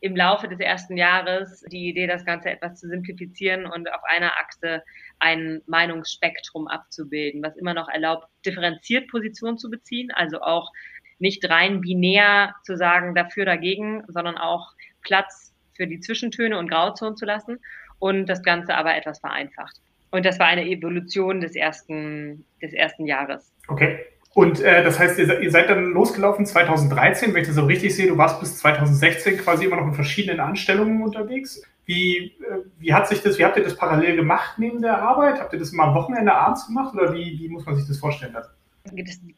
im 0.00 0.14
Laufe 0.14 0.48
des 0.48 0.60
ersten 0.60 0.96
Jahres 0.96 1.64
die 1.72 1.88
Idee, 1.88 2.06
das 2.06 2.24
Ganze 2.24 2.50
etwas 2.50 2.78
zu 2.78 2.88
simplifizieren 2.88 3.66
und 3.66 3.92
auf 3.92 4.02
einer 4.04 4.32
Achse 4.38 4.82
ein 5.20 5.62
Meinungsspektrum 5.66 6.68
abzubilden, 6.68 7.42
was 7.42 7.56
immer 7.56 7.74
noch 7.74 7.88
erlaubt, 7.88 8.28
differenziert 8.46 9.08
Positionen 9.08 9.58
zu 9.58 9.70
beziehen, 9.70 10.10
also 10.12 10.40
auch 10.40 10.72
nicht 11.18 11.48
rein 11.48 11.80
binär 11.80 12.54
zu 12.64 12.76
sagen 12.76 13.14
dafür, 13.14 13.44
dagegen, 13.44 14.04
sondern 14.08 14.38
auch 14.38 14.72
Platz 15.02 15.52
für 15.74 15.86
die 15.86 16.00
Zwischentöne 16.00 16.58
und 16.58 16.68
Grauzonen 16.68 17.16
zu 17.16 17.24
lassen 17.24 17.58
und 17.98 18.26
das 18.26 18.42
Ganze 18.42 18.74
aber 18.74 18.96
etwas 18.96 19.18
vereinfacht. 19.20 19.76
Und 20.10 20.24
das 20.24 20.38
war 20.38 20.46
eine 20.46 20.64
Evolution 20.64 21.40
des 21.40 21.54
ersten, 21.54 22.44
des 22.62 22.72
ersten 22.72 23.06
Jahres. 23.06 23.52
Okay. 23.68 23.98
Und 24.34 24.60
äh, 24.60 24.84
das 24.84 24.98
heißt, 24.98 25.18
ihr, 25.18 25.40
ihr, 25.40 25.50
seid 25.50 25.68
dann 25.68 25.92
losgelaufen 25.92 26.46
2013, 26.46 27.34
wenn 27.34 27.42
ich 27.42 27.48
das 27.48 27.56
so 27.56 27.64
richtig 27.64 27.94
sehe, 27.94 28.06
du 28.06 28.16
warst 28.16 28.38
bis 28.40 28.58
2016 28.58 29.38
quasi 29.38 29.64
immer 29.64 29.76
noch 29.76 29.88
in 29.88 29.94
verschiedenen 29.94 30.40
Anstellungen 30.40 31.02
unterwegs. 31.02 31.62
Wie, 31.88 32.18
äh, 32.18 32.64
wie 32.78 32.92
hat 32.92 33.08
sich 33.08 33.22
das, 33.22 33.38
wie 33.38 33.44
habt 33.46 33.56
ihr 33.56 33.64
das 33.64 33.74
parallel 33.74 34.16
gemacht 34.16 34.58
neben 34.58 34.82
der 34.82 35.00
Arbeit? 35.00 35.40
Habt 35.40 35.54
ihr 35.54 35.58
das 35.58 35.72
mal 35.72 35.88
am 35.88 35.94
Wochenende 35.94 36.34
abends 36.34 36.66
gemacht 36.66 36.94
oder 36.94 37.14
wie, 37.14 37.38
wie 37.38 37.48
muss 37.48 37.64
man 37.64 37.76
sich 37.76 37.88
das 37.88 37.96
vorstellen? 37.96 38.34
Das 38.34 38.50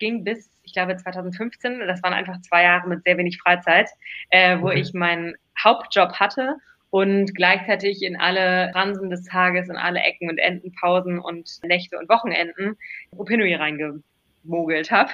ging 0.00 0.24
bis, 0.24 0.50
ich 0.64 0.72
glaube, 0.72 0.96
2015. 0.96 1.78
Das 1.86 2.02
waren 2.02 2.12
einfach 2.12 2.40
zwei 2.40 2.64
Jahre 2.64 2.88
mit 2.88 3.04
sehr 3.04 3.16
wenig 3.18 3.38
Freizeit, 3.40 3.88
äh, 4.30 4.58
wo 4.58 4.66
okay. 4.66 4.80
ich 4.80 4.92
meinen 4.92 5.36
Hauptjob 5.62 6.14
hatte 6.14 6.56
und 6.90 7.36
gleichzeitig 7.36 8.02
in 8.02 8.16
alle 8.16 8.74
Ransen 8.74 9.10
des 9.10 9.22
Tages, 9.22 9.68
in 9.68 9.76
alle 9.76 10.00
Ecken 10.00 10.28
und 10.28 10.38
Enden, 10.38 10.72
Pausen 10.72 11.20
und 11.20 11.48
Nächte 11.62 11.96
und 11.98 12.08
Wochenenden 12.08 12.76
Opinory 13.12 13.54
reingemogelt 13.54 14.90
habe. 14.90 15.12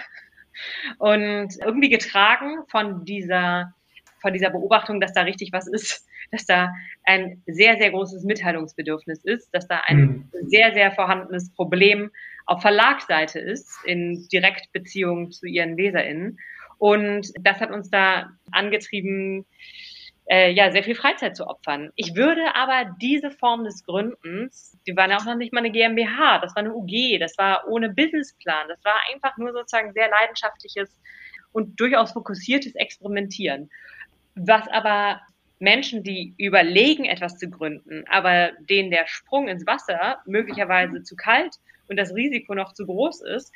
Und 0.96 1.50
irgendwie 1.62 1.90
getragen 1.90 2.60
von 2.70 3.04
dieser, 3.04 3.74
von 4.26 4.32
dieser 4.32 4.50
Beobachtung, 4.50 5.00
dass 5.00 5.12
da 5.12 5.22
richtig 5.22 5.52
was 5.52 5.68
ist, 5.68 6.04
dass 6.32 6.46
da 6.46 6.74
ein 7.04 7.42
sehr, 7.46 7.76
sehr 7.76 7.92
großes 7.92 8.24
Mitteilungsbedürfnis 8.24 9.24
ist, 9.24 9.54
dass 9.54 9.68
da 9.68 9.82
ein 9.86 10.00
mhm. 10.00 10.30
sehr, 10.48 10.74
sehr 10.74 10.90
vorhandenes 10.90 11.54
Problem 11.54 12.10
auf 12.44 12.60
Verlagsseite 12.60 13.38
ist, 13.38 13.70
in 13.84 14.26
Direktbeziehung 14.32 15.30
zu 15.30 15.46
ihren 15.46 15.76
LeserInnen. 15.76 16.38
Und 16.78 17.32
das 17.40 17.60
hat 17.60 17.70
uns 17.70 17.88
da 17.88 18.30
angetrieben, 18.50 19.46
äh, 20.28 20.50
ja, 20.50 20.72
sehr 20.72 20.82
viel 20.82 20.96
Freizeit 20.96 21.36
zu 21.36 21.46
opfern. 21.46 21.92
Ich 21.94 22.16
würde 22.16 22.56
aber 22.56 22.96
diese 23.00 23.30
Form 23.30 23.62
des 23.62 23.84
Gründens, 23.84 24.76
die 24.88 24.96
waren 24.96 25.10
ja 25.10 25.18
auch 25.18 25.24
noch 25.24 25.36
nicht 25.36 25.52
mal 25.52 25.60
eine 25.60 25.70
GmbH, 25.70 26.40
das 26.40 26.56
war 26.56 26.64
eine 26.64 26.74
UG, 26.74 27.20
das 27.20 27.38
war 27.38 27.68
ohne 27.68 27.90
Businessplan, 27.90 28.66
das 28.66 28.84
war 28.84 28.94
einfach 29.14 29.36
nur 29.38 29.52
sozusagen 29.52 29.92
sehr 29.92 30.10
leidenschaftliches 30.10 30.90
und 31.52 31.78
durchaus 31.80 32.12
fokussiertes 32.12 32.74
Experimentieren. 32.74 33.70
Was 34.36 34.68
aber 34.68 35.20
Menschen, 35.58 36.02
die 36.02 36.34
überlegen, 36.38 37.04
etwas 37.06 37.38
zu 37.38 37.48
gründen, 37.48 38.04
aber 38.08 38.52
denen 38.68 38.90
der 38.90 39.06
Sprung 39.06 39.48
ins 39.48 39.66
Wasser 39.66 40.18
möglicherweise 40.26 41.02
zu 41.02 41.16
kalt 41.16 41.56
und 41.88 41.96
das 41.96 42.14
Risiko 42.14 42.54
noch 42.54 42.72
zu 42.72 42.84
groß 42.86 43.22
ist, 43.22 43.52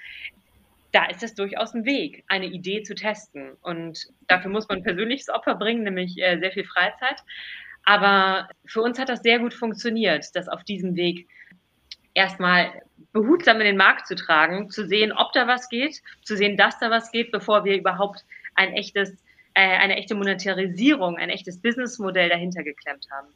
da 0.92 1.04
ist 1.06 1.22
es 1.22 1.34
durchaus 1.34 1.74
ein 1.74 1.84
Weg, 1.84 2.24
eine 2.28 2.46
Idee 2.46 2.82
zu 2.82 2.94
testen. 2.94 3.52
Und 3.60 4.08
dafür 4.26 4.50
muss 4.50 4.68
man 4.68 4.82
persönliches 4.82 5.28
Opfer 5.28 5.54
bringen, 5.54 5.84
nämlich 5.84 6.18
äh, 6.18 6.38
sehr 6.38 6.50
viel 6.50 6.64
Freizeit. 6.64 7.22
Aber 7.84 8.48
für 8.66 8.82
uns 8.82 8.98
hat 8.98 9.08
das 9.08 9.22
sehr 9.22 9.38
gut 9.38 9.54
funktioniert, 9.54 10.26
das 10.34 10.48
auf 10.48 10.64
diesem 10.64 10.96
Weg 10.96 11.28
erstmal 12.14 12.82
behutsam 13.12 13.58
in 13.58 13.66
den 13.66 13.76
Markt 13.76 14.06
zu 14.06 14.14
tragen, 14.14 14.70
zu 14.70 14.86
sehen, 14.86 15.12
ob 15.12 15.32
da 15.32 15.46
was 15.46 15.68
geht, 15.68 16.02
zu 16.22 16.36
sehen, 16.36 16.56
dass 16.56 16.78
da 16.78 16.90
was 16.90 17.12
geht, 17.12 17.30
bevor 17.30 17.64
wir 17.64 17.76
überhaupt 17.76 18.24
ein 18.54 18.72
echtes, 18.72 19.22
eine 19.54 19.96
echte 19.96 20.14
Monetarisierung, 20.14 21.16
ein 21.16 21.30
echtes 21.30 21.60
Businessmodell 21.60 22.28
dahinter 22.28 22.62
geklemmt 22.62 23.06
haben. 23.10 23.28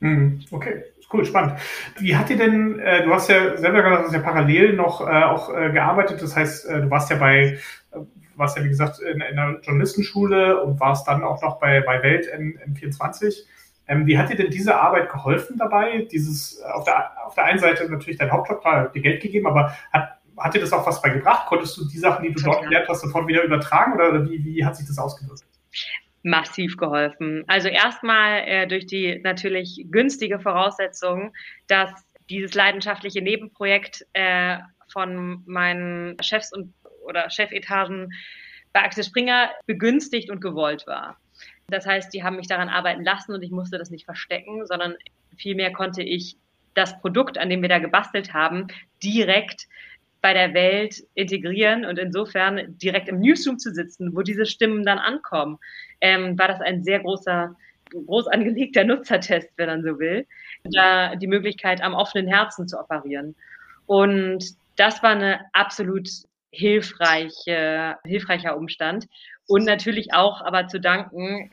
Mhm. 0.00 0.44
Okay, 0.50 0.84
cool, 1.12 1.24
spannend. 1.24 1.58
Wie 1.98 2.14
hat 2.14 2.28
dir 2.28 2.36
denn, 2.36 2.78
äh, 2.78 3.04
du 3.04 3.12
hast 3.12 3.28
ja 3.28 3.56
selber 3.56 3.82
gesagt, 3.82 4.02
du 4.02 4.06
hast 4.06 4.14
ja 4.14 4.20
parallel 4.20 4.74
noch 4.74 5.00
äh, 5.00 5.22
auch 5.24 5.54
äh, 5.54 5.70
gearbeitet, 5.70 6.20
das 6.20 6.36
heißt, 6.36 6.66
äh, 6.66 6.82
du 6.82 6.90
warst 6.90 7.10
ja 7.10 7.16
bei, 7.16 7.58
äh, 7.92 7.98
warst 8.36 8.56
ja 8.58 8.64
wie 8.64 8.68
gesagt 8.68 9.00
in, 9.00 9.20
in 9.20 9.36
der 9.36 9.60
Journalistenschule 9.62 10.62
und 10.62 10.78
warst 10.80 11.08
dann 11.08 11.24
auch 11.24 11.40
noch 11.42 11.58
bei, 11.58 11.80
bei 11.80 12.02
Welt 12.02 12.26
N, 12.26 12.58
N24. 12.74 13.44
Ähm, 13.88 14.06
wie 14.06 14.18
hat 14.18 14.28
dir 14.28 14.36
denn 14.36 14.50
diese 14.50 14.78
Arbeit 14.78 15.10
geholfen 15.10 15.56
dabei? 15.56 16.06
Dieses, 16.10 16.60
auf 16.60 16.84
der, 16.84 17.12
auf 17.24 17.34
der 17.34 17.44
einen 17.44 17.58
Seite 17.58 17.88
natürlich 17.88 18.18
dein 18.18 18.32
Hauptjob, 18.32 18.62
hat 18.64 18.94
dir 18.94 19.00
Geld 19.00 19.22
gegeben, 19.22 19.46
aber 19.46 19.74
hat, 19.92 20.18
hat 20.36 20.54
dir 20.54 20.60
das 20.60 20.72
auch 20.72 20.86
was 20.86 21.00
beigebracht? 21.00 21.46
Konntest 21.46 21.76
du 21.78 21.86
die 21.86 21.98
Sachen, 21.98 22.24
die 22.24 22.32
du 22.32 22.42
dort 22.42 22.62
gelernt 22.64 22.88
hast, 22.88 23.00
sofort 23.00 23.26
wieder 23.28 23.44
übertragen 23.44 23.94
oder 23.94 24.28
wie, 24.28 24.44
wie 24.44 24.64
hat 24.64 24.76
sich 24.76 24.86
das 24.86 24.98
ausgewirkt? 24.98 25.44
Massiv 26.22 26.76
geholfen. 26.76 27.44
Also 27.46 27.68
erstmal 27.68 28.42
äh, 28.46 28.66
durch 28.66 28.86
die 28.86 29.20
natürlich 29.22 29.86
günstige 29.90 30.40
Voraussetzung, 30.40 31.32
dass 31.68 31.90
dieses 32.28 32.54
leidenschaftliche 32.54 33.22
Nebenprojekt 33.22 34.04
äh, 34.12 34.58
von 34.92 35.42
meinen 35.46 36.16
Chefs 36.22 36.52
und 36.52 36.74
oder 37.06 37.30
Chefetagen 37.30 38.12
bei 38.72 38.82
Axel 38.82 39.04
Springer 39.04 39.50
begünstigt 39.66 40.28
und 40.28 40.40
gewollt 40.40 40.86
war. 40.86 41.16
Das 41.68 41.86
heißt, 41.86 42.12
die 42.12 42.22
haben 42.22 42.36
mich 42.36 42.48
daran 42.48 42.68
arbeiten 42.68 43.04
lassen 43.04 43.32
und 43.32 43.42
ich 43.42 43.50
musste 43.50 43.78
das 43.78 43.90
nicht 43.90 44.04
verstecken, 44.04 44.66
sondern 44.66 44.94
vielmehr 45.36 45.72
konnte 45.72 46.02
ich 46.02 46.36
das 46.74 46.98
Produkt, 47.00 47.38
an 47.38 47.48
dem 47.48 47.62
wir 47.62 47.68
da 47.68 47.78
gebastelt 47.78 48.34
haben, 48.34 48.66
direkt 49.02 49.66
bei 50.20 50.32
der 50.32 50.54
Welt 50.54 51.02
integrieren 51.14 51.84
und 51.84 51.98
insofern 51.98 52.76
direkt 52.78 53.08
im 53.08 53.20
Newsroom 53.20 53.58
zu 53.58 53.72
sitzen, 53.72 54.14
wo 54.14 54.22
diese 54.22 54.46
Stimmen 54.46 54.84
dann 54.84 54.98
ankommen, 54.98 55.58
ähm, 56.00 56.38
war 56.38 56.48
das 56.48 56.60
ein 56.60 56.82
sehr 56.82 57.00
großer, 57.00 57.54
groß 57.90 58.26
angelegter 58.28 58.84
Nutzertest, 58.84 59.50
wenn 59.56 59.68
man 59.68 59.82
so 59.82 59.98
will, 59.98 60.26
da 60.64 61.14
die 61.16 61.26
Möglichkeit 61.26 61.82
am 61.82 61.94
offenen 61.94 62.26
Herzen 62.26 62.66
zu 62.66 62.78
operieren. 62.78 63.36
Und 63.86 64.44
das 64.76 65.02
war 65.02 65.10
eine 65.10 65.40
absolut 65.52 66.08
hilfreiche, 66.50 67.96
hilfreicher 68.04 68.56
Umstand 68.56 69.06
und 69.46 69.64
natürlich 69.64 70.14
auch 70.14 70.40
aber 70.40 70.66
zu 70.68 70.80
danken 70.80 71.50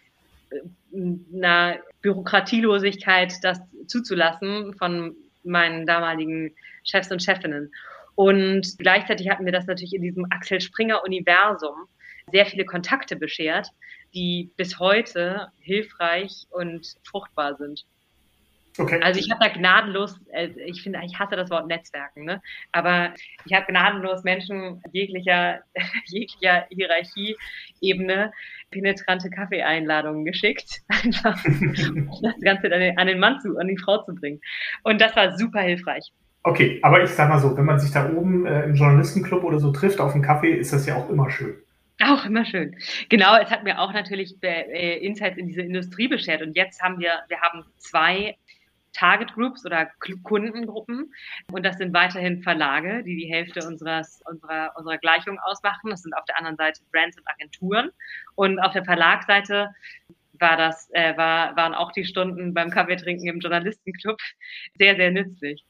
äh, 0.49 1.35
einer 1.35 1.79
Bürokratielosigkeit, 2.01 3.33
das 3.43 3.59
zuzulassen 3.87 4.73
von 4.73 5.15
meinen 5.43 5.85
damaligen 5.85 6.55
Chefs 6.83 7.11
und 7.11 7.21
Chefinnen. 7.21 7.71
Und 8.15 8.77
gleichzeitig 8.77 9.29
hatten 9.29 9.45
wir 9.45 9.51
das 9.51 9.65
natürlich 9.65 9.93
in 9.93 10.01
diesem 10.01 10.25
Axel 10.29 10.61
Springer 10.61 11.03
Universum 11.03 11.87
sehr 12.31 12.45
viele 12.45 12.65
Kontakte 12.65 13.15
beschert, 13.15 13.67
die 14.13 14.51
bis 14.57 14.79
heute 14.79 15.47
hilfreich 15.59 16.45
und 16.51 16.95
fruchtbar 17.03 17.55
sind. 17.55 17.85
Okay. 18.77 18.99
Also 19.03 19.19
ich 19.19 19.29
habe 19.29 19.43
da 19.43 19.51
gnadenlos, 19.51 20.19
äh, 20.31 20.49
ich 20.65 20.81
finde, 20.81 20.99
ich 21.05 21.19
hasse 21.19 21.35
das 21.35 21.51
Wort 21.51 21.67
Netzwerken, 21.67 22.25
ne? 22.25 22.41
aber 22.71 23.13
ich 23.45 23.53
habe 23.53 23.67
gnadenlos 23.67 24.23
Menschen 24.23 24.81
jeglicher, 24.91 25.59
jeglicher 26.07 26.65
Hierarchieebene 26.71 28.31
penetrante 28.71 29.29
Kaffeeeinladungen 29.29 30.25
geschickt, 30.25 30.81
einfach 30.87 31.39
das 31.43 32.41
Ganze 32.41 32.73
an 32.73 32.79
den, 32.79 32.97
an 32.97 33.07
den 33.07 33.19
Mann 33.19 33.39
zu, 33.41 33.57
an 33.57 33.67
die 33.67 33.77
Frau 33.77 34.03
zu 34.03 34.15
bringen. 34.15 34.41
Und 34.83 34.99
das 34.99 35.15
war 35.15 35.37
super 35.37 35.61
hilfreich. 35.61 36.11
Okay, 36.43 36.79
aber 36.81 37.03
ich 37.03 37.09
sag 37.11 37.29
mal 37.29 37.39
so, 37.39 37.55
wenn 37.55 37.65
man 37.65 37.79
sich 37.79 37.91
da 37.91 38.09
oben 38.09 38.45
äh, 38.45 38.63
im 38.63 38.75
Journalistenclub 38.75 39.43
oder 39.43 39.59
so 39.59 39.71
trifft 39.71 40.01
auf 40.01 40.13
einen 40.13 40.23
Kaffee, 40.23 40.53
ist 40.53 40.73
das 40.73 40.85
ja 40.85 40.95
auch 40.95 41.09
immer 41.09 41.31
schön. 41.31 41.55
Auch 42.01 42.25
immer 42.25 42.43
schön. 42.43 42.75
Genau, 43.09 43.37
es 43.37 43.49
hat 43.49 43.63
mir 43.63 43.79
auch 43.79 43.93
natürlich 43.93 44.35
äh, 44.41 44.97
Insights 45.05 45.37
in 45.37 45.47
diese 45.47 45.61
Industrie 45.61 46.09
beschert. 46.09 46.41
Und 46.41 46.57
jetzt 46.57 46.81
haben 46.81 46.99
wir, 46.99 47.11
wir 47.29 47.39
haben 47.39 47.63
zwei 47.77 48.35
Target 48.91 49.33
Groups 49.33 49.65
oder 49.65 49.89
Kundengruppen. 50.23 51.13
Und 51.51 51.65
das 51.65 51.77
sind 51.77 51.93
weiterhin 51.93 52.43
Verlage, 52.43 53.03
die 53.03 53.15
die 53.15 53.31
Hälfte 53.31 53.65
unseres, 53.65 54.21
unserer, 54.29 54.71
unserer 54.75 54.97
Gleichung 54.97 55.39
ausmachen. 55.39 55.91
Das 55.91 56.01
sind 56.01 56.13
auf 56.13 56.25
der 56.25 56.37
anderen 56.37 56.57
Seite 56.57 56.81
Brands 56.91 57.17
und 57.17 57.27
Agenturen. 57.29 57.89
Und 58.35 58.59
auf 58.59 58.73
der 58.73 58.83
Verlagsseite 58.83 59.69
war 60.33 60.57
das, 60.57 60.89
äh, 60.91 61.15
war, 61.15 61.55
waren 61.55 61.73
auch 61.73 61.91
die 61.91 62.05
Stunden 62.05 62.53
beim 62.53 62.69
Kaffeetrinken 62.69 63.27
im 63.27 63.39
Journalistenclub 63.39 64.19
sehr, 64.77 64.95
sehr 64.95 65.11
nützlich. 65.11 65.63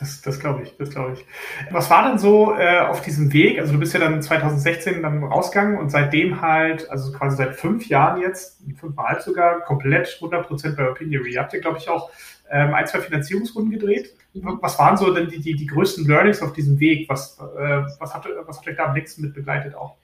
Das, 0.00 0.22
das 0.22 0.40
glaube 0.40 0.62
ich, 0.62 0.74
das 0.78 0.90
glaube 0.90 1.12
ich. 1.12 1.26
Was 1.70 1.90
war 1.90 2.08
denn 2.08 2.18
so 2.18 2.54
äh, 2.56 2.78
auf 2.80 3.02
diesem 3.02 3.34
Weg? 3.34 3.58
Also 3.58 3.74
du 3.74 3.78
bist 3.78 3.92
ja 3.92 4.00
dann 4.00 4.22
2016 4.22 5.02
dann 5.02 5.22
rausgegangen 5.22 5.78
und 5.78 5.90
seitdem 5.90 6.40
halt, 6.40 6.90
also 6.90 7.12
quasi 7.12 7.36
seit 7.36 7.54
fünf 7.54 7.86
Jahren 7.86 8.20
jetzt, 8.22 8.62
fünfeinhalb 8.78 9.20
sogar, 9.20 9.60
komplett 9.60 10.08
100% 10.08 10.74
bei 10.74 10.90
Opiniory. 10.90 11.34
Ihr 11.34 11.40
habt 11.40 11.52
ja, 11.52 11.60
glaube 11.60 11.76
ich, 11.76 11.90
auch 11.90 12.10
ähm, 12.50 12.72
ein, 12.72 12.86
zwei 12.86 13.00
Finanzierungsrunden 13.00 13.70
gedreht. 13.70 14.14
Was 14.32 14.78
waren 14.78 14.96
so 14.96 15.12
denn 15.12 15.28
die, 15.28 15.40
die, 15.40 15.54
die 15.54 15.66
größten 15.66 16.06
Learnings 16.06 16.40
auf 16.40 16.54
diesem 16.54 16.80
Weg? 16.80 17.06
Was, 17.10 17.38
äh, 17.38 17.82
was, 17.98 18.14
hat, 18.14 18.26
was 18.46 18.58
hat 18.58 18.66
euch 18.66 18.76
da 18.76 18.86
am 18.86 18.94
nächsten 18.94 19.20
mit 19.20 19.34
begleitet 19.34 19.74
auch? 19.74 19.96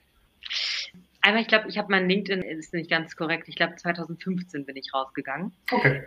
Einmal, 1.21 1.41
ich 1.41 1.47
glaube, 1.47 1.69
ich 1.69 1.77
habe 1.79 1.89
mein 1.89 2.07
LinkedIn, 2.07 2.43
ist 2.43 2.73
nicht 2.73 2.89
ganz 2.89 3.15
korrekt, 3.15 3.49
ich 3.49 3.55
glaube 3.55 3.75
2015 3.75 4.63
bin 4.65 4.75
ich 4.75 4.93
rausgegangen. 4.93 5.53
Okay. 5.71 6.05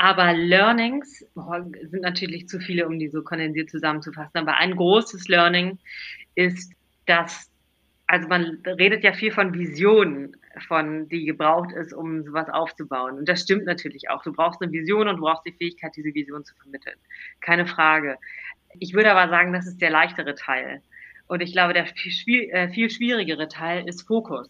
Aber 0.00 0.32
Learnings 0.32 1.26
boah, 1.34 1.62
sind 1.82 2.00
natürlich 2.00 2.48
zu 2.48 2.58
viele, 2.58 2.86
um 2.86 2.98
die 2.98 3.10
so 3.10 3.22
kondensiert 3.22 3.68
zusammenzufassen. 3.68 4.38
Aber 4.38 4.56
ein 4.56 4.74
großes 4.74 5.28
Learning 5.28 5.78
ist, 6.34 6.72
dass, 7.04 7.50
also 8.06 8.26
man 8.26 8.62
redet 8.64 9.04
ja 9.04 9.12
viel 9.12 9.30
von 9.30 9.52
Visionen, 9.52 10.34
von, 10.68 11.06
die 11.10 11.26
gebraucht 11.26 11.72
ist, 11.72 11.92
um 11.92 12.24
sowas 12.24 12.48
aufzubauen. 12.48 13.18
Und 13.18 13.28
das 13.28 13.42
stimmt 13.42 13.66
natürlich 13.66 14.08
auch. 14.08 14.22
Du 14.22 14.32
brauchst 14.32 14.62
eine 14.62 14.72
Vision 14.72 15.06
und 15.06 15.16
du 15.16 15.22
brauchst 15.22 15.44
die 15.44 15.52
Fähigkeit, 15.52 15.92
diese 15.94 16.14
Vision 16.14 16.46
zu 16.46 16.54
vermitteln. 16.54 16.96
Keine 17.42 17.66
Frage. 17.66 18.16
Ich 18.78 18.94
würde 18.94 19.12
aber 19.12 19.28
sagen, 19.28 19.52
das 19.52 19.66
ist 19.66 19.82
der 19.82 19.90
leichtere 19.90 20.34
Teil. 20.34 20.80
Und 21.26 21.42
ich 21.42 21.52
glaube, 21.52 21.74
der 21.74 21.84
viel, 21.84 22.48
äh, 22.48 22.70
viel 22.70 22.88
schwierigere 22.88 23.48
Teil 23.48 23.86
ist 23.86 24.06
Fokus. 24.06 24.48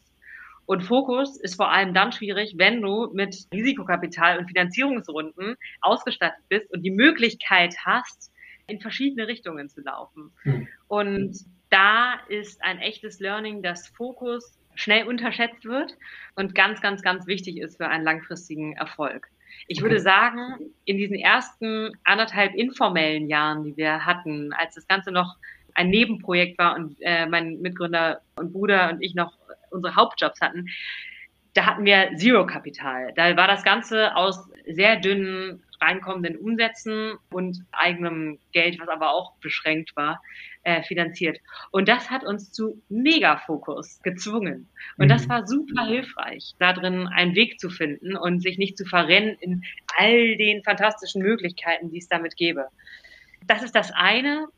Und 0.66 0.82
Fokus 0.82 1.40
ist 1.40 1.56
vor 1.56 1.70
allem 1.70 1.94
dann 1.94 2.12
schwierig, 2.12 2.54
wenn 2.56 2.80
du 2.80 3.10
mit 3.12 3.46
Risikokapital 3.52 4.38
und 4.38 4.46
Finanzierungsrunden 4.46 5.56
ausgestattet 5.80 6.44
bist 6.48 6.70
und 6.72 6.82
die 6.82 6.90
Möglichkeit 6.90 7.74
hast, 7.84 8.30
in 8.66 8.80
verschiedene 8.80 9.26
Richtungen 9.26 9.68
zu 9.68 9.80
laufen. 9.80 10.32
Mhm. 10.44 10.68
Und 10.88 11.36
da 11.70 12.14
ist 12.28 12.62
ein 12.62 12.78
echtes 12.78 13.20
Learning, 13.20 13.62
dass 13.62 13.88
Fokus 13.88 14.58
schnell 14.74 15.06
unterschätzt 15.06 15.64
wird 15.64 15.96
und 16.36 16.54
ganz, 16.54 16.80
ganz, 16.80 17.02
ganz 17.02 17.26
wichtig 17.26 17.58
ist 17.58 17.76
für 17.76 17.88
einen 17.88 18.04
langfristigen 18.04 18.74
Erfolg. 18.74 19.28
Ich 19.66 19.82
würde 19.82 20.00
sagen, 20.00 20.72
in 20.84 20.96
diesen 20.96 21.16
ersten 21.16 21.92
anderthalb 22.04 22.54
informellen 22.54 23.28
Jahren, 23.28 23.64
die 23.64 23.76
wir 23.76 24.06
hatten, 24.06 24.52
als 24.52 24.76
das 24.76 24.86
Ganze 24.86 25.10
noch 25.10 25.36
ein 25.74 25.90
Nebenprojekt 25.90 26.58
war 26.58 26.76
und 26.76 26.96
äh, 27.00 27.26
mein 27.26 27.60
Mitgründer 27.60 28.20
und 28.36 28.52
Bruder 28.52 28.90
und 28.90 29.02
ich 29.02 29.14
noch 29.14 29.32
unsere 29.70 29.96
Hauptjobs 29.96 30.40
hatten, 30.40 30.66
da 31.54 31.66
hatten 31.66 31.84
wir 31.84 32.10
Zero 32.16 32.46
Kapital. 32.46 33.12
Da 33.16 33.36
war 33.36 33.48
das 33.48 33.64
Ganze 33.64 34.14
aus 34.14 34.48
sehr 34.66 34.96
dünnen 34.96 35.62
reinkommenden 35.80 36.36
Umsätzen 36.36 37.14
und 37.32 37.64
eigenem 37.72 38.38
Geld, 38.52 38.78
was 38.78 38.88
aber 38.88 39.14
auch 39.14 39.32
beschränkt 39.36 39.96
war, 39.96 40.22
äh, 40.62 40.82
finanziert. 40.82 41.38
Und 41.70 41.88
das 41.88 42.10
hat 42.10 42.22
uns 42.22 42.52
zu 42.52 42.82
Megafokus 42.88 44.00
gezwungen. 44.02 44.68
Und 44.98 45.08
das 45.08 45.24
mhm. 45.24 45.30
war 45.30 45.46
super 45.46 45.86
hilfreich, 45.86 46.54
da 46.58 46.72
drin 46.72 47.06
einen 47.06 47.34
Weg 47.34 47.58
zu 47.58 47.70
finden 47.70 48.14
und 48.16 48.42
sich 48.42 48.58
nicht 48.58 48.76
zu 48.76 48.84
verrennen 48.84 49.36
in 49.40 49.64
all 49.96 50.36
den 50.36 50.62
fantastischen 50.62 51.22
Möglichkeiten, 51.22 51.90
die 51.90 51.98
es 51.98 52.08
damit 52.08 52.36
gäbe. 52.36 52.66
Das 53.46 53.62
ist 53.62 53.74
das 53.74 53.90
eine. 53.92 54.48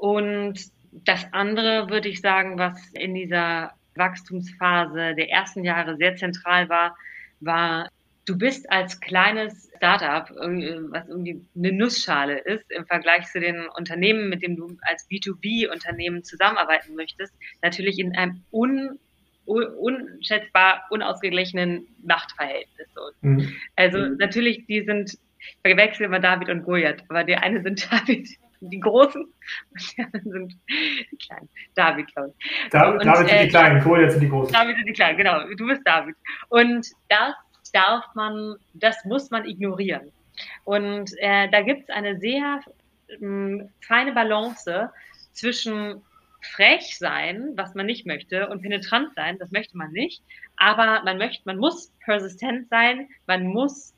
Und 0.00 0.58
das 0.92 1.26
andere 1.32 1.90
würde 1.90 2.08
ich 2.08 2.22
sagen, 2.22 2.58
was 2.58 2.88
in 2.94 3.14
dieser 3.14 3.72
Wachstumsphase 3.96 5.14
der 5.14 5.28
ersten 5.28 5.62
Jahre 5.62 5.96
sehr 5.98 6.16
zentral 6.16 6.70
war, 6.70 6.96
war, 7.40 7.90
du 8.24 8.38
bist 8.38 8.70
als 8.72 8.98
kleines 9.00 9.70
Startup, 9.76 10.30
was 10.30 11.06
irgendwie 11.06 11.44
eine 11.54 11.72
Nussschale 11.72 12.38
ist 12.38 12.70
im 12.70 12.86
Vergleich 12.86 13.26
zu 13.26 13.40
den 13.40 13.66
Unternehmen, 13.76 14.30
mit 14.30 14.42
denen 14.42 14.56
du 14.56 14.78
als 14.82 15.06
B2B-Unternehmen 15.10 16.24
zusammenarbeiten 16.24 16.94
möchtest, 16.94 17.34
natürlich 17.60 17.98
in 17.98 18.16
einem 18.16 18.42
un, 18.50 18.98
un, 19.46 19.64
unschätzbar 19.64 20.84
unausgeglichenen 20.88 21.86
Machtverhältnis. 22.02 22.88
Mhm. 23.20 23.54
Also 23.76 23.98
natürlich, 23.98 24.64
die 24.64 24.82
sind, 24.82 25.18
ich 25.38 25.56
verwechsel 25.62 26.06
immer 26.06 26.20
David 26.20 26.48
und 26.48 26.64
Goliath, 26.64 27.04
aber 27.08 27.22
der 27.24 27.42
eine 27.42 27.62
sind 27.62 27.86
David 27.92 28.28
die 28.60 28.80
Großen 28.80 29.22
und 29.70 29.96
die 29.96 30.02
anderen 30.02 30.32
sind 30.32 30.60
die 31.10 31.16
Kleinen. 31.16 31.48
David, 31.74 32.14
glaube 32.14 32.34
ich. 32.38 32.70
David, 32.70 33.00
und, 33.00 33.06
David 33.06 33.28
sind 33.28 33.38
äh, 33.38 33.44
die 33.44 33.48
Kleinen, 33.50 33.82
Goliath 33.82 34.12
sind 34.12 34.20
die 34.20 34.28
Großen. 34.28 34.52
David 34.52 34.76
sind 34.76 34.86
die 34.86 34.92
Kleinen, 34.92 35.18
genau. 35.18 35.40
Du 35.56 35.66
bist 35.66 35.82
David. 35.84 36.16
Und 36.48 36.86
das 37.08 37.34
darf 37.72 38.04
man, 38.14 38.56
das 38.74 39.04
muss 39.04 39.30
man 39.30 39.44
ignorieren. 39.46 40.12
Und 40.64 41.12
äh, 41.18 41.48
da 41.50 41.62
gibt 41.62 41.82
es 41.82 41.90
eine 41.90 42.18
sehr 42.18 42.60
äh, 43.08 43.64
feine 43.80 44.12
Balance 44.12 44.90
zwischen 45.32 46.02
frech 46.42 46.96
sein, 46.98 47.52
was 47.54 47.74
man 47.74 47.86
nicht 47.86 48.06
möchte, 48.06 48.48
und 48.48 48.62
penetrant 48.62 49.14
sein, 49.14 49.38
das 49.38 49.50
möchte 49.50 49.76
man 49.76 49.92
nicht. 49.92 50.22
Aber 50.56 51.02
man 51.04 51.18
möchte, 51.18 51.42
man 51.44 51.58
muss 51.58 51.92
persistent 52.04 52.68
sein, 52.68 53.08
man 53.26 53.46
muss 53.46 53.94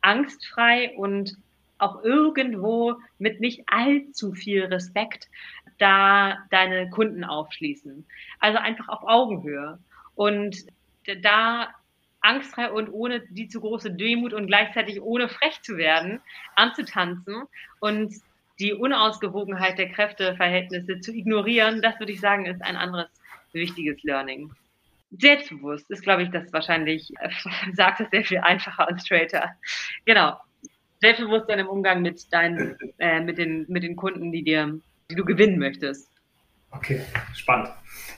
angstfrei 0.00 0.92
und 0.96 1.36
auch 1.80 2.02
irgendwo 2.02 2.96
mit 3.18 3.40
nicht 3.40 3.62
allzu 3.66 4.32
viel 4.32 4.64
Respekt 4.64 5.28
da 5.78 6.38
deine 6.50 6.90
Kunden 6.90 7.24
aufschließen. 7.24 8.06
Also 8.38 8.58
einfach 8.58 8.88
auf 8.88 9.02
Augenhöhe. 9.04 9.78
Und 10.14 10.66
da 11.22 11.68
angstfrei 12.20 12.70
und 12.70 12.90
ohne 12.90 13.20
die 13.30 13.48
zu 13.48 13.60
große 13.60 13.92
Demut 13.92 14.32
und 14.32 14.46
gleichzeitig 14.46 15.00
ohne 15.00 15.28
frech 15.28 15.62
zu 15.62 15.76
werden, 15.76 16.20
anzutanzen 16.54 17.44
und 17.80 18.14
die 18.58 18.74
Unausgewogenheit 18.74 19.78
der 19.78 19.88
Kräfteverhältnisse 19.88 21.00
zu 21.00 21.12
ignorieren, 21.12 21.80
das 21.80 21.98
würde 21.98 22.12
ich 22.12 22.20
sagen, 22.20 22.44
ist 22.44 22.62
ein 22.62 22.76
anderes 22.76 23.08
wichtiges 23.52 24.02
Learning. 24.02 24.52
Selbstbewusst 25.12 25.90
ist, 25.90 26.02
glaube 26.02 26.22
ich, 26.22 26.30
das 26.30 26.52
wahrscheinlich, 26.52 27.10
äh, 27.18 27.30
sagt 27.72 28.00
es 28.00 28.10
sehr 28.10 28.24
viel 28.24 28.38
einfacher 28.38 28.86
und 28.88 29.00
straighter. 29.00 29.56
Genau. 30.04 30.38
Selbstbewusstsein 31.00 31.58
im 31.58 31.68
Umgang 31.68 32.02
mit 32.02 32.32
deinen, 32.32 32.76
äh, 32.98 33.20
mit 33.20 33.38
den, 33.38 33.64
mit 33.68 33.82
den 33.82 33.96
Kunden, 33.96 34.32
die 34.32 34.42
dir, 34.42 34.78
die 35.10 35.14
du 35.14 35.24
gewinnen 35.24 35.58
möchtest. 35.58 36.08
Okay, 36.70 37.00
spannend. 37.34 37.70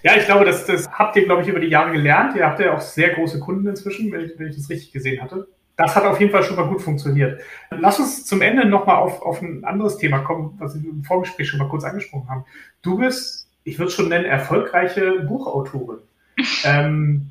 Ja, 0.02 0.16
ich 0.16 0.26
glaube, 0.26 0.44
das, 0.44 0.66
das 0.66 0.90
habt 0.90 1.16
ihr, 1.16 1.24
glaube 1.24 1.42
ich, 1.42 1.48
über 1.48 1.60
die 1.60 1.68
Jahre 1.68 1.92
gelernt. 1.92 2.36
Ihr 2.36 2.44
habt 2.44 2.58
ja 2.60 2.74
auch 2.74 2.80
sehr 2.80 3.10
große 3.10 3.38
Kunden 3.40 3.66
inzwischen, 3.68 4.10
wenn 4.12 4.22
ich, 4.22 4.38
wenn 4.38 4.48
ich 4.48 4.56
das 4.56 4.68
richtig 4.68 4.92
gesehen 4.92 5.22
hatte. 5.22 5.48
Das 5.76 5.96
hat 5.96 6.04
auf 6.04 6.20
jeden 6.20 6.32
Fall 6.32 6.42
schon 6.42 6.56
mal 6.56 6.68
gut 6.68 6.82
funktioniert. 6.82 7.40
Lass 7.70 7.98
uns 7.98 8.26
zum 8.26 8.42
Ende 8.42 8.66
nochmal 8.66 8.96
auf, 8.96 9.22
auf 9.22 9.40
ein 9.40 9.64
anderes 9.64 9.96
Thema 9.96 10.18
kommen, 10.18 10.56
was 10.58 10.80
wir 10.80 10.90
im 10.90 11.02
Vorgespräch 11.04 11.48
schon 11.48 11.60
mal 11.60 11.68
kurz 11.68 11.84
angesprochen 11.84 12.28
haben. 12.28 12.44
Du 12.82 12.98
bist, 12.98 13.48
ich 13.64 13.78
würde 13.78 13.88
es 13.88 13.94
schon 13.94 14.08
nennen, 14.08 14.26
erfolgreiche 14.26 15.20
Buchautorin. 15.20 16.00
ähm, 16.64 17.30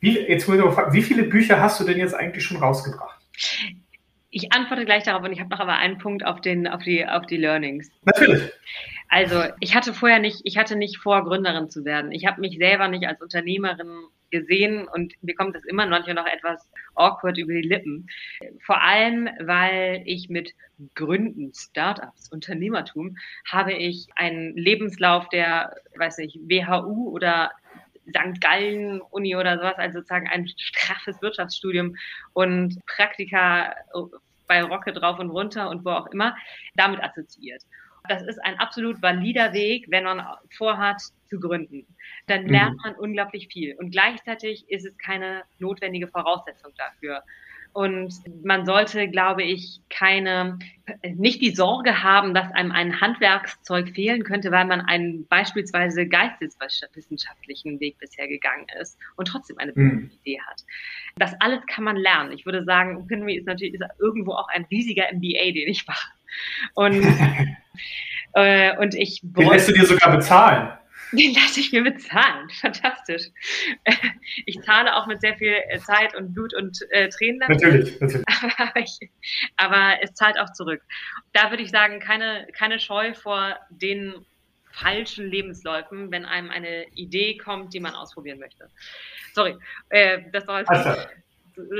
wie, 0.00 0.18
jetzt 0.18 0.48
muss 0.48 0.56
ich 0.56 0.64
mal 0.64 0.72
fragen, 0.72 0.92
wie 0.92 1.02
viele 1.02 1.24
Bücher 1.24 1.60
hast 1.60 1.78
du 1.78 1.84
denn 1.84 1.98
jetzt 1.98 2.14
eigentlich 2.14 2.44
schon 2.44 2.56
rausgebracht? 2.56 3.20
Ich 4.30 4.52
antworte 4.52 4.84
gleich 4.84 5.04
darauf 5.04 5.24
und 5.24 5.32
ich 5.32 5.40
habe 5.40 5.50
noch 5.50 5.60
aber 5.60 5.76
einen 5.76 5.98
Punkt 5.98 6.24
auf, 6.24 6.40
den, 6.40 6.66
auf, 6.66 6.82
die, 6.82 7.06
auf 7.06 7.26
die 7.26 7.38
Learnings. 7.38 7.90
Natürlich. 8.04 8.42
Also 9.08 9.42
ich 9.60 9.74
hatte 9.74 9.94
vorher 9.94 10.18
nicht, 10.18 10.42
ich 10.44 10.58
hatte 10.58 10.76
nicht 10.76 10.98
vor, 10.98 11.24
Gründerin 11.24 11.70
zu 11.70 11.84
werden. 11.84 12.12
Ich 12.12 12.26
habe 12.26 12.40
mich 12.40 12.58
selber 12.58 12.88
nicht 12.88 13.06
als 13.06 13.22
Unternehmerin 13.22 13.88
gesehen 14.30 14.86
und 14.86 15.14
mir 15.22 15.34
kommt 15.34 15.54
das 15.54 15.64
immer 15.64 15.86
manchmal 15.86 16.14
noch 16.14 16.26
etwas 16.26 16.68
awkward 16.94 17.38
über 17.38 17.54
die 17.54 17.66
Lippen. 17.66 18.08
Vor 18.60 18.82
allem, 18.82 19.28
weil 19.40 20.02
ich 20.04 20.28
mit 20.28 20.52
Gründen, 20.94 21.52
Startups, 21.54 22.30
Unternehmertum, 22.30 23.16
habe 23.50 23.72
ich 23.72 24.08
einen 24.16 24.54
Lebenslauf 24.56 25.28
der, 25.30 25.74
weiß 25.96 26.18
nicht, 26.18 26.38
WHU 26.42 27.10
oder 27.10 27.52
St. 28.08 28.40
Gallen 28.40 29.00
Uni 29.00 29.36
oder 29.36 29.58
sowas, 29.58 29.76
also 29.76 29.98
sozusagen 29.98 30.28
ein 30.28 30.48
straffes 30.56 31.20
Wirtschaftsstudium 31.22 31.96
und 32.32 32.78
Praktika 32.86 33.74
bei 34.46 34.62
Rocket 34.62 34.96
drauf 34.96 35.18
und 35.18 35.30
runter 35.30 35.68
und 35.68 35.84
wo 35.84 35.90
auch 35.90 36.06
immer, 36.08 36.36
damit 36.74 37.02
assoziiert. 37.02 37.62
Das 38.08 38.22
ist 38.22 38.38
ein 38.44 38.58
absolut 38.58 39.02
valider 39.02 39.52
Weg, 39.52 39.86
wenn 39.90 40.04
man 40.04 40.24
vorhat 40.56 41.02
zu 41.26 41.38
gründen. 41.38 41.86
Dann 42.26 42.44
mhm. 42.44 42.50
lernt 42.50 42.76
man 42.82 42.94
unglaublich 42.94 43.48
viel. 43.52 43.76
Und 43.76 43.90
gleichzeitig 43.90 44.68
ist 44.70 44.86
es 44.86 44.96
keine 44.96 45.42
notwendige 45.58 46.08
Voraussetzung 46.08 46.72
dafür. 46.76 47.22
Und 47.78 48.12
man 48.42 48.66
sollte, 48.66 49.06
glaube 49.06 49.44
ich, 49.44 49.78
keine, 49.88 50.58
nicht 51.14 51.40
die 51.40 51.54
Sorge 51.54 52.02
haben, 52.02 52.34
dass 52.34 52.50
einem 52.50 52.72
ein 52.72 53.00
Handwerkszeug 53.00 53.90
fehlen 53.90 54.24
könnte, 54.24 54.50
weil 54.50 54.64
man 54.64 54.80
einen 54.80 55.28
beispielsweise 55.28 56.08
geisteswissenschaftlichen 56.08 57.78
Weg 57.78 57.96
bisher 58.00 58.26
gegangen 58.26 58.66
ist 58.80 58.98
und 59.14 59.28
trotzdem 59.28 59.58
eine 59.58 59.70
mhm. 59.76 60.10
Idee 60.24 60.40
hat. 60.40 60.64
Das 61.18 61.40
alles 61.40 61.60
kann 61.72 61.84
man 61.84 61.94
lernen. 61.94 62.32
Ich 62.32 62.44
würde 62.46 62.64
sagen, 62.64 62.96
Opinomy 62.96 63.36
ist 63.36 63.46
natürlich 63.46 63.74
ist 63.74 63.84
irgendwo 64.00 64.32
auch 64.32 64.48
ein 64.48 64.64
riesiger 64.64 65.04
MBA, 65.12 65.52
den 65.52 65.68
ich 65.68 65.86
mache. 65.86 66.08
Und, 66.74 67.06
äh, 68.32 68.76
und 68.76 68.96
ich. 68.96 69.20
Den 69.22 69.50
lässt 69.50 69.68
du 69.68 69.72
dir 69.72 69.86
sogar 69.86 70.16
bezahlen. 70.16 70.72
Den 71.12 71.34
lasse 71.34 71.60
ich 71.60 71.72
mir 71.72 71.82
bezahlen. 71.82 72.50
Fantastisch. 72.60 73.28
Ich 74.46 74.60
zahle 74.62 74.94
auch 74.96 75.06
mit 75.06 75.20
sehr 75.20 75.36
viel 75.36 75.54
äh, 75.68 75.78
Zeit 75.78 76.14
und 76.14 76.34
Blut 76.34 76.54
und 76.54 76.78
äh, 76.90 77.08
Tränen. 77.08 77.38
Natürlich, 77.38 77.98
natürlich. 78.00 78.26
Aber, 78.58 78.80
ich, 78.80 79.10
aber, 79.56 80.02
es 80.02 80.14
zahlt 80.14 80.38
auch 80.38 80.52
zurück. 80.52 80.82
Da 81.32 81.50
würde 81.50 81.62
ich 81.62 81.70
sagen, 81.70 82.00
keine, 82.00 82.46
keine 82.52 82.78
Scheu 82.78 83.14
vor 83.14 83.56
den 83.70 84.14
falschen 84.70 85.28
Lebensläufen, 85.30 86.10
wenn 86.10 86.24
einem 86.24 86.50
eine 86.50 86.86
Idee 86.94 87.36
kommt, 87.36 87.74
die 87.74 87.80
man 87.80 87.94
ausprobieren 87.94 88.38
möchte. 88.38 88.68
Sorry, 89.34 89.56
äh, 89.88 90.22
das 90.32 90.46
war 90.46 90.60
jetzt. 90.60 90.70
Also. 90.70 91.08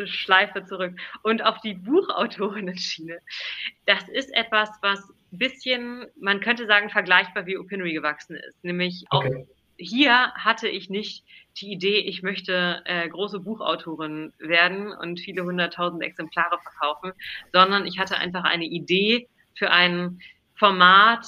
Schleife 0.06 0.64
zurück. 0.64 0.94
Und 1.22 1.44
auf 1.44 1.60
die 1.60 1.74
Buchautorinnen-Schiene. 1.74 3.20
Das 3.86 4.08
ist 4.08 4.34
etwas, 4.34 4.70
was 4.82 5.08
ein 5.32 5.38
bisschen, 5.38 6.06
man 6.20 6.40
könnte 6.40 6.66
sagen, 6.66 6.90
vergleichbar 6.90 7.46
wie 7.46 7.58
Opinory 7.58 7.92
gewachsen 7.92 8.36
ist. 8.36 8.62
Nämlich 8.64 9.04
okay. 9.10 9.44
auch 9.46 9.46
hier 9.78 10.32
hatte 10.34 10.68
ich 10.68 10.90
nicht 10.90 11.24
die 11.58 11.70
Idee, 11.72 11.98
ich 11.98 12.22
möchte 12.22 12.82
äh, 12.84 13.08
große 13.08 13.40
Buchautorin 13.40 14.32
werden 14.38 14.92
und 14.92 15.20
viele 15.20 15.44
hunderttausend 15.44 16.02
Exemplare 16.02 16.58
verkaufen, 16.60 17.12
sondern 17.52 17.86
ich 17.86 17.98
hatte 17.98 18.18
einfach 18.18 18.44
eine 18.44 18.64
Idee 18.64 19.28
für 19.54 19.70
ein 19.70 20.20
Format, 20.56 21.26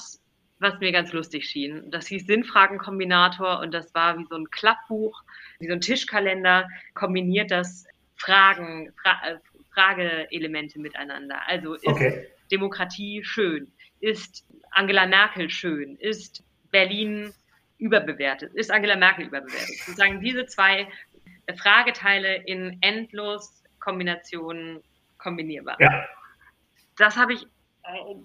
was 0.59 0.79
mir 0.79 0.91
ganz 0.91 1.11
lustig 1.13 1.45
schien. 1.47 1.89
Das 1.91 2.07
hieß 2.07 2.27
Sinnfragenkombinator 2.27 3.59
und 3.59 3.73
das 3.73 3.93
war 3.95 4.17
wie 4.17 4.25
so 4.29 4.35
ein 4.35 4.49
Klappbuch, 4.51 5.23
wie 5.59 5.67
so 5.67 5.73
ein 5.73 5.81
Tischkalender, 5.81 6.67
kombiniert 6.93 7.51
das 7.51 7.85
Fragen, 8.15 8.91
Fra 9.01 9.17
äh, 9.27 9.37
Frageelemente 9.73 10.79
miteinander. 10.79 11.39
Also 11.47 11.75
ist 11.75 11.87
okay. 11.87 12.27
Demokratie 12.51 13.23
schön? 13.23 13.71
Ist 14.01 14.45
Angela 14.71 15.05
Merkel 15.05 15.49
schön? 15.49 15.95
Ist 15.97 16.43
Berlin 16.71 17.33
überbewertet? 17.77 18.53
Ist 18.53 18.71
Angela 18.71 18.95
Merkel 18.95 19.27
überbewertet? 19.27 19.77
Sozusagen 19.85 20.19
diese 20.21 20.45
zwei 20.45 20.87
Frageteile 21.57 22.35
in 22.45 22.77
endlos 22.81 23.63
Kombinationen 23.79 24.81
kombinierbar. 25.17 25.77
Ja. 25.79 26.05
Das 26.97 27.15
habe 27.17 27.33
ich 27.33 27.47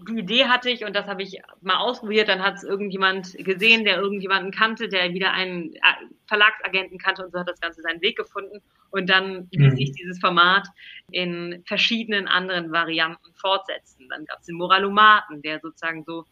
die 0.08 0.18
Idee 0.18 0.46
hatte 0.46 0.70
ich 0.70 0.84
und 0.84 0.94
das 0.94 1.06
habe 1.06 1.22
ich 1.22 1.40
mal 1.62 1.78
ausprobiert. 1.78 2.28
Dann 2.28 2.42
hat 2.42 2.56
es 2.56 2.64
irgendjemand 2.64 3.32
gesehen, 3.38 3.84
der 3.84 3.96
irgendjemanden 3.96 4.50
kannte, 4.50 4.88
der 4.88 5.12
wieder 5.14 5.32
einen 5.32 5.74
äh, 5.74 5.80
Verlagsagenten 6.26 6.98
kannte 6.98 7.24
und 7.24 7.32
so 7.32 7.38
hat 7.38 7.48
das 7.48 7.60
Ganze 7.60 7.80
seinen 7.82 8.02
Weg 8.02 8.16
gefunden. 8.16 8.60
Und 8.90 9.08
dann 9.08 9.48
ließ 9.50 9.72
mhm. 9.72 9.76
sich 9.76 9.92
dieses 9.92 10.20
Format 10.20 10.68
in 11.10 11.62
verschiedenen 11.66 12.28
anderen 12.28 12.70
Varianten 12.70 13.32
fortsetzen. 13.34 14.08
Dann 14.10 14.26
gab 14.26 14.40
es 14.40 14.46
den 14.46 14.56
Moralomaten, 14.56 15.42
der 15.42 15.60
sozusagen 15.60 16.04
so 16.04 16.24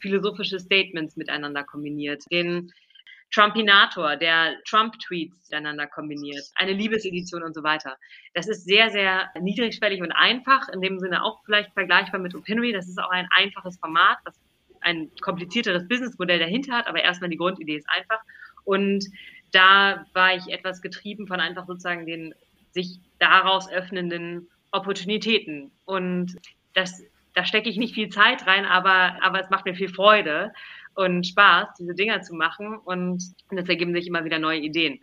philosophische 0.00 0.58
Statements 0.58 1.16
miteinander 1.16 1.62
kombiniert. 1.64 2.24
Den 2.30 2.72
Trumpinator, 3.32 4.16
der 4.16 4.62
Trump-Tweets 4.64 5.50
miteinander 5.50 5.86
kombiniert, 5.86 6.44
eine 6.56 6.72
Liebesedition 6.72 7.42
und 7.42 7.54
so 7.54 7.62
weiter. 7.62 7.96
Das 8.34 8.46
ist 8.46 8.64
sehr, 8.64 8.90
sehr 8.90 9.30
niedrigschwellig 9.40 10.02
und 10.02 10.12
einfach, 10.12 10.68
in 10.68 10.80
dem 10.80 10.98
Sinne 10.98 11.24
auch 11.24 11.40
vielleicht 11.44 11.72
vergleichbar 11.72 12.20
mit 12.20 12.34
Opinory. 12.34 12.72
Das 12.72 12.88
ist 12.88 12.98
auch 12.98 13.10
ein 13.10 13.28
einfaches 13.36 13.78
Format, 13.78 14.18
was 14.24 14.38
ein 14.80 15.10
komplizierteres 15.20 15.88
Businessmodell 15.88 16.38
dahinter 16.38 16.76
hat, 16.76 16.86
aber 16.86 17.02
erstmal 17.02 17.30
die 17.30 17.36
Grundidee 17.36 17.76
ist 17.76 17.88
einfach. 17.88 18.20
Und 18.64 19.06
da 19.52 20.04
war 20.12 20.34
ich 20.34 20.48
etwas 20.48 20.82
getrieben 20.82 21.26
von 21.26 21.40
einfach 21.40 21.66
sozusagen 21.66 22.06
den 22.06 22.34
sich 22.72 22.98
daraus 23.18 23.70
öffnenden 23.70 24.48
Opportunitäten. 24.72 25.70
Und 25.84 26.36
das, 26.74 27.02
da 27.34 27.44
stecke 27.44 27.68
ich 27.68 27.76
nicht 27.76 27.94
viel 27.94 28.08
Zeit 28.08 28.46
rein, 28.46 28.64
aber, 28.64 29.22
aber 29.22 29.40
es 29.40 29.50
macht 29.50 29.64
mir 29.64 29.74
viel 29.74 29.88
Freude 29.88 30.52
und 30.94 31.26
Spaß, 31.26 31.68
diese 31.78 31.94
Dinger 31.94 32.22
zu 32.22 32.34
machen. 32.34 32.76
Und 32.76 33.22
es 33.50 33.68
ergeben 33.68 33.94
sich 33.94 34.06
immer 34.06 34.24
wieder 34.24 34.38
neue 34.38 34.60
Ideen. 34.60 35.00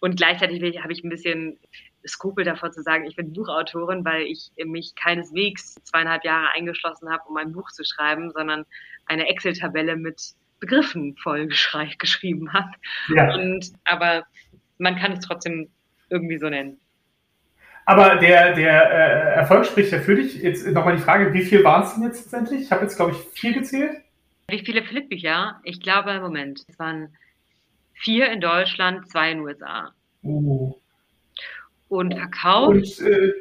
Und 0.00 0.16
gleichzeitig 0.16 0.62
habe 0.82 0.92
ich 0.92 1.04
ein 1.04 1.10
bisschen 1.10 1.58
Skrupel 2.06 2.44
davor 2.44 2.70
zu 2.70 2.82
sagen, 2.82 3.04
ich 3.06 3.16
bin 3.16 3.32
Buchautorin, 3.32 4.04
weil 4.04 4.22
ich 4.22 4.50
mich 4.64 4.94
keineswegs 4.94 5.74
zweieinhalb 5.84 6.24
Jahre 6.24 6.48
eingeschlossen 6.54 7.10
habe, 7.10 7.22
um 7.28 7.36
ein 7.36 7.52
Buch 7.52 7.70
zu 7.70 7.84
schreiben, 7.84 8.30
sondern 8.30 8.64
eine 9.06 9.28
Excel-Tabelle 9.28 9.96
mit 9.96 10.34
Begriffen 10.60 11.16
voll 11.16 11.48
geschrieben 11.98 12.52
habe. 12.52 12.70
Ja. 13.14 13.34
Und, 13.34 13.72
aber 13.84 14.24
man 14.78 14.96
kann 14.96 15.12
es 15.12 15.26
trotzdem 15.26 15.68
irgendwie 16.08 16.38
so 16.38 16.48
nennen. 16.48 16.80
Aber 17.86 18.16
der, 18.16 18.54
der 18.54 18.90
äh, 18.90 19.34
Erfolg 19.36 19.66
spricht 19.66 19.92
ja 19.92 19.98
für 19.98 20.14
dich. 20.14 20.36
Jetzt 20.36 20.66
nochmal 20.66 20.96
die 20.96 21.02
Frage, 21.02 21.32
wie 21.32 21.42
viel 21.42 21.64
waren 21.64 21.82
es 21.82 21.94
denn 21.94 22.04
jetzt 22.04 22.20
letztendlich? 22.20 22.62
Ich 22.62 22.72
habe 22.72 22.82
jetzt, 22.82 22.96
glaube 22.96 23.12
ich, 23.12 23.18
vier 23.38 23.52
gezählt. 23.52 23.96
Wie 24.50 24.64
viele 24.64 24.82
Flipbücher? 24.82 25.60
Ich 25.64 25.80
glaube, 25.80 26.20
Moment, 26.20 26.64
es 26.68 26.78
waren 26.78 27.14
vier 27.94 28.30
in 28.30 28.40
Deutschland, 28.40 29.08
zwei 29.08 29.32
in 29.32 29.38
den 29.38 29.46
USA. 29.46 29.92
Oh. 30.22 30.76
Und 31.88 32.14
verkauft. 32.14 32.70
Und 32.70 33.00
äh, 33.06 33.32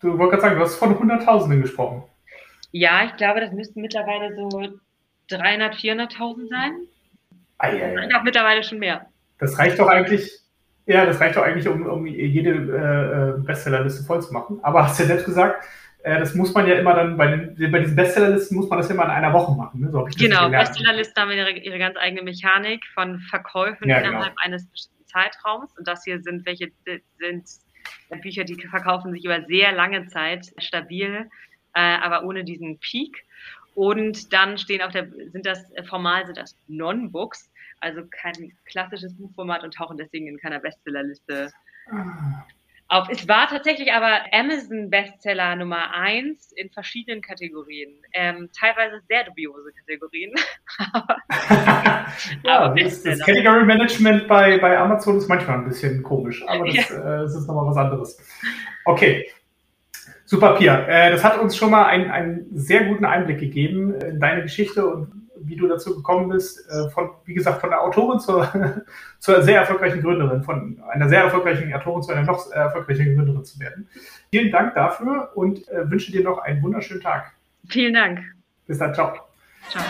du 0.00 0.18
wolltest 0.18 0.30
gerade 0.30 0.42
sagen, 0.42 0.54
du 0.56 0.60
hast 0.62 0.76
von 0.76 0.98
Hunderttausenden 0.98 1.62
gesprochen. 1.62 2.04
Ja, 2.72 3.04
ich 3.04 3.16
glaube, 3.16 3.40
das 3.40 3.52
müssten 3.52 3.80
mittlerweile 3.80 4.34
so 4.34 4.48
300, 5.28 5.74
400.000 5.74 6.48
sein. 6.48 6.72
Ah, 7.58 7.68
ja, 7.68 7.88
ja. 7.88 8.02
Ich 8.02 8.08
glaube 8.08 8.24
mittlerweile 8.24 8.62
schon 8.62 8.78
mehr. 8.78 9.06
Das 9.38 9.58
reicht 9.58 9.78
doch 9.78 9.88
eigentlich, 9.88 10.30
ja, 10.86 11.06
das 11.06 11.20
reicht 11.20 11.36
doch 11.36 11.42
eigentlich, 11.42 11.66
um, 11.68 11.86
um 11.86 12.06
jede 12.06 12.50
äh, 13.38 13.40
Bestsellerliste 13.42 14.04
voll 14.04 14.22
zu 14.22 14.32
machen. 14.32 14.60
Aber 14.62 14.84
hast 14.84 14.98
du 14.98 15.04
ja 15.04 15.08
selbst 15.08 15.26
gesagt, 15.26 15.64
äh, 16.06 16.20
das 16.20 16.36
muss 16.36 16.54
man 16.54 16.68
ja 16.68 16.76
immer 16.76 16.94
dann 16.94 17.16
bei, 17.16 17.26
den, 17.26 17.72
bei 17.72 17.80
diesen 17.80 17.96
Bestsellerlisten 17.96 18.56
muss 18.56 18.68
man 18.68 18.78
das 18.78 18.88
immer 18.88 19.04
in 19.06 19.10
einer 19.10 19.32
Woche 19.32 19.56
machen. 19.56 19.80
Ne? 19.80 19.90
So 19.90 20.08
genau, 20.16 20.48
Bestsellerlisten 20.48 21.20
haben 21.20 21.32
ihre, 21.32 21.50
ihre, 21.50 21.78
ganz 21.80 21.96
eigene 21.96 22.22
Mechanik 22.22 22.84
von 22.94 23.18
Verkäufen 23.18 23.88
ja, 23.88 23.98
innerhalb 23.98 24.36
genau. 24.36 24.44
eines 24.44 24.70
bestimmten 24.70 25.04
Zeitraums. 25.06 25.76
Und 25.76 25.88
das 25.88 26.04
hier 26.04 26.22
sind 26.22 26.46
welche 26.46 26.70
sind 27.18 27.44
Bücher, 28.22 28.44
die 28.44 28.54
verkaufen 28.54 29.12
sich 29.12 29.24
über 29.24 29.42
sehr 29.46 29.72
lange 29.72 30.06
Zeit 30.06 30.52
stabil, 30.58 31.28
äh, 31.74 31.80
aber 31.80 32.22
ohne 32.22 32.44
diesen 32.44 32.78
Peak. 32.78 33.24
Und 33.74 34.32
dann 34.32 34.58
stehen 34.58 34.82
auf 34.82 34.92
der, 34.92 35.10
sind 35.10 35.44
das 35.44 35.72
formal 35.88 36.24
sind 36.24 36.38
das 36.38 36.56
Non-Books, 36.68 37.50
also 37.80 38.02
kein 38.08 38.52
klassisches 38.64 39.16
Buchformat 39.16 39.64
und 39.64 39.74
tauchen 39.74 39.96
deswegen 39.96 40.28
in 40.28 40.38
keiner 40.38 40.60
Bestsellerliste 40.60 41.50
ah. 41.90 42.46
Auf. 42.88 43.08
Es 43.08 43.26
war 43.28 43.48
tatsächlich 43.48 43.92
aber 43.92 44.20
Amazon 44.32 44.90
Bestseller 44.90 45.56
Nummer 45.56 45.92
eins 45.92 46.52
in 46.52 46.70
verschiedenen 46.70 47.20
Kategorien, 47.20 47.92
ähm, 48.12 48.48
teilweise 48.58 49.00
sehr 49.08 49.24
dubiose 49.24 49.72
Kategorien. 49.72 50.32
ja, 52.44 52.58
aber 52.60 52.80
das, 52.80 53.02
das 53.02 53.20
Category 53.20 53.64
Management 53.64 54.28
bei, 54.28 54.58
bei 54.58 54.78
Amazon 54.78 55.18
ist 55.18 55.28
manchmal 55.28 55.58
ein 55.58 55.68
bisschen 55.68 56.02
komisch, 56.02 56.44
aber 56.46 56.66
das, 56.66 56.88
ja. 56.88 56.96
äh, 56.96 57.22
das 57.22 57.34
ist 57.34 57.46
nochmal 57.46 57.66
was 57.66 57.76
anderes. 57.76 58.18
Okay, 58.84 59.26
Super, 60.28 60.56
Pia. 60.56 60.88
Äh, 60.88 61.12
das 61.12 61.22
hat 61.22 61.38
uns 61.40 61.56
schon 61.56 61.70
mal 61.70 61.84
einen, 61.84 62.10
einen 62.10 62.46
sehr 62.52 62.84
guten 62.84 63.04
Einblick 63.04 63.38
gegeben 63.38 63.94
in 63.94 64.18
deine 64.18 64.42
Geschichte 64.42 64.84
und 64.84 65.25
wie 65.46 65.56
du 65.56 65.68
dazu 65.68 65.96
gekommen 65.96 66.28
bist, 66.28 66.68
äh, 66.70 66.88
von, 66.90 67.10
wie 67.24 67.34
gesagt, 67.34 67.60
von 67.60 67.70
der 67.70 67.82
Autorin 67.82 68.20
zur, 68.20 68.48
zur 69.18 69.42
sehr 69.42 69.60
erfolgreichen 69.60 70.02
Gründerin, 70.02 70.42
von 70.42 70.80
einer 70.90 71.08
sehr 71.08 71.22
erfolgreichen 71.22 71.72
Autorin 71.72 72.02
zu 72.02 72.12
einer 72.12 72.22
noch 72.22 72.50
erfolgreichen 72.50 73.14
Gründerin 73.14 73.44
zu 73.44 73.58
werden. 73.60 73.88
Vielen 74.30 74.50
Dank 74.50 74.74
dafür 74.74 75.30
und 75.34 75.68
äh, 75.68 75.90
wünsche 75.90 76.12
dir 76.12 76.22
noch 76.22 76.38
einen 76.38 76.62
wunderschönen 76.62 77.02
Tag. 77.02 77.32
Vielen 77.68 77.94
Dank. 77.94 78.20
Bis 78.66 78.78
dann, 78.78 78.94
ciao. 78.94 79.14
Ciao. 79.70 79.82